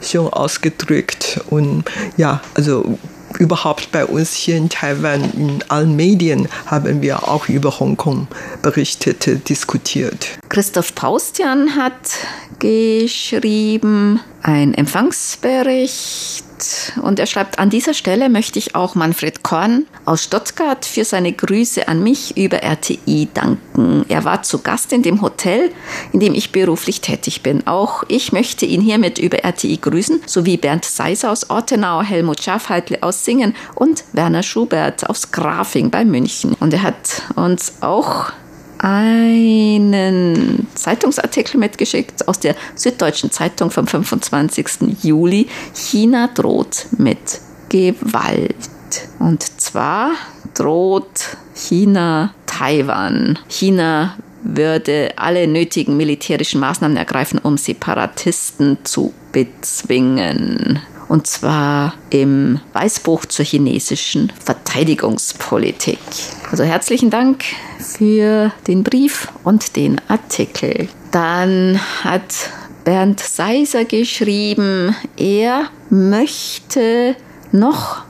Schon 0.00 0.28
ausgedrückt. 0.32 1.40
Und 1.50 1.84
ja, 2.16 2.40
also 2.54 2.98
überhaupt 3.38 3.92
bei 3.92 4.04
uns 4.06 4.32
hier 4.32 4.56
in 4.56 4.68
Taiwan, 4.68 5.22
in 5.32 5.64
allen 5.68 5.96
Medien 5.96 6.48
haben 6.66 7.02
wir 7.02 7.28
auch 7.28 7.48
über 7.48 7.78
Hongkong 7.78 8.28
berichtet, 8.62 9.48
diskutiert. 9.48 10.38
Christoph 10.48 10.94
Paustian 10.94 11.76
hat 11.76 11.92
geschrieben, 12.58 14.20
ein 14.42 14.74
Empfangsbericht 14.74 16.44
und 17.02 17.18
er 17.18 17.26
schreibt, 17.26 17.58
an 17.58 17.70
dieser 17.70 17.94
Stelle 17.94 18.28
möchte 18.28 18.58
ich 18.58 18.74
auch 18.74 18.94
Manfred 18.94 19.42
Korn 19.42 19.86
aus 20.04 20.24
Stuttgart 20.24 20.84
für 20.84 21.04
seine 21.04 21.32
Grüße 21.32 21.88
an 21.88 22.02
mich 22.02 22.36
über 22.36 22.62
RTI 22.62 23.28
danken. 23.32 24.04
Er 24.08 24.24
war 24.24 24.42
zu 24.42 24.58
Gast 24.58 24.92
in 24.92 25.02
dem 25.02 25.22
Hotel, 25.22 25.70
in 26.12 26.20
dem 26.20 26.34
ich 26.34 26.52
beruflich 26.52 27.00
tätig 27.00 27.42
bin. 27.42 27.66
Auch 27.66 28.04
ich 28.08 28.32
möchte 28.32 28.66
ihn 28.66 28.80
hiermit 28.80 29.18
über 29.18 29.44
RTI 29.44 29.78
grüßen, 29.78 30.22
sowie 30.26 30.56
Bernd 30.56 30.84
Seiser 30.84 31.30
aus 31.30 31.50
Ortenau, 31.50 32.02
Helmut 32.02 32.42
Schafheitle 32.42 33.02
aus 33.02 33.24
Singen 33.24 33.54
und 33.74 34.04
Werner 34.12 34.42
Schubert 34.42 35.08
aus 35.08 35.30
Grafing 35.30 35.90
bei 35.90 36.04
München. 36.04 36.54
Und 36.60 36.72
er 36.72 36.82
hat 36.82 37.22
uns 37.36 37.74
auch 37.80 38.32
einen 38.78 40.66
Zeitungsartikel 40.74 41.58
mitgeschickt 41.58 42.28
aus 42.28 42.40
der 42.40 42.54
Süddeutschen 42.74 43.30
Zeitung 43.30 43.70
vom 43.70 43.86
25. 43.86 44.96
Juli. 45.02 45.48
China 45.74 46.28
droht 46.32 46.86
mit 46.96 47.40
Gewalt. 47.68 48.54
Und 49.18 49.42
zwar 49.60 50.12
droht 50.54 51.36
China 51.54 52.34
Taiwan. 52.46 53.38
China 53.48 54.16
würde 54.42 55.12
alle 55.16 55.46
nötigen 55.46 55.96
militärischen 55.96 56.60
Maßnahmen 56.60 56.96
ergreifen, 56.96 57.38
um 57.38 57.56
Separatisten 57.56 58.78
zu 58.84 59.12
bezwingen 59.32 60.80
und 61.08 61.26
zwar 61.26 61.94
im 62.10 62.60
Weißbuch 62.72 63.24
zur 63.26 63.44
chinesischen 63.44 64.32
Verteidigungspolitik. 64.44 65.98
Also 66.50 66.64
herzlichen 66.64 67.10
Dank 67.10 67.44
für 67.78 68.52
den 68.66 68.82
Brief 68.84 69.28
und 69.44 69.76
den 69.76 70.00
Artikel. 70.08 70.88
Dann 71.10 71.80
hat 72.04 72.50
Bernd 72.84 73.20
Seiser 73.20 73.84
geschrieben, 73.84 74.94
er 75.16 75.70
möchte 75.90 77.16
noch 77.52 78.07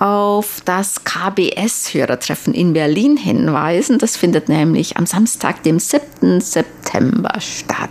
auf 0.00 0.62
das 0.64 1.04
KBS-Hörertreffen 1.04 2.54
in 2.54 2.72
Berlin 2.72 3.16
hinweisen. 3.16 3.98
Das 3.98 4.16
findet 4.16 4.48
nämlich 4.48 4.96
am 4.96 5.06
Samstag, 5.06 5.62
dem 5.62 5.78
7. 5.78 6.40
September 6.40 7.38
statt. 7.38 7.90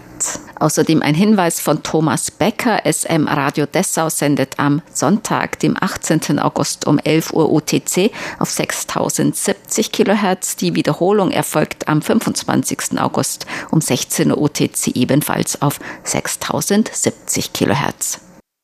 Außerdem 0.59 1.01
ein 1.01 1.15
Hinweis 1.15 1.61
von 1.61 1.83
Thomas 1.83 2.31
Becker. 2.31 2.81
SM 2.83 3.27
Radio 3.27 3.65
Dessau 3.65 4.09
sendet 4.09 4.59
am 4.59 4.81
Sonntag, 4.91 5.59
dem 5.59 5.77
18. 5.79 6.39
August 6.39 6.85
um 6.87 6.99
11 6.99 7.31
Uhr 7.31 7.51
UTC 7.51 8.11
auf 8.39 8.49
6070 8.49 9.91
Kilohertz. 9.91 10.57
Die 10.57 10.75
Wiederholung 10.75 11.31
erfolgt 11.31 11.87
am 11.87 12.01
25. 12.01 12.99
August 12.99 13.45
um 13.71 13.79
16 13.79 14.31
Uhr 14.31 14.41
UTC 14.41 14.87
ebenfalls 14.95 15.61
auf 15.61 15.79
6070 16.03 17.53
Kilohertz. 17.53 18.19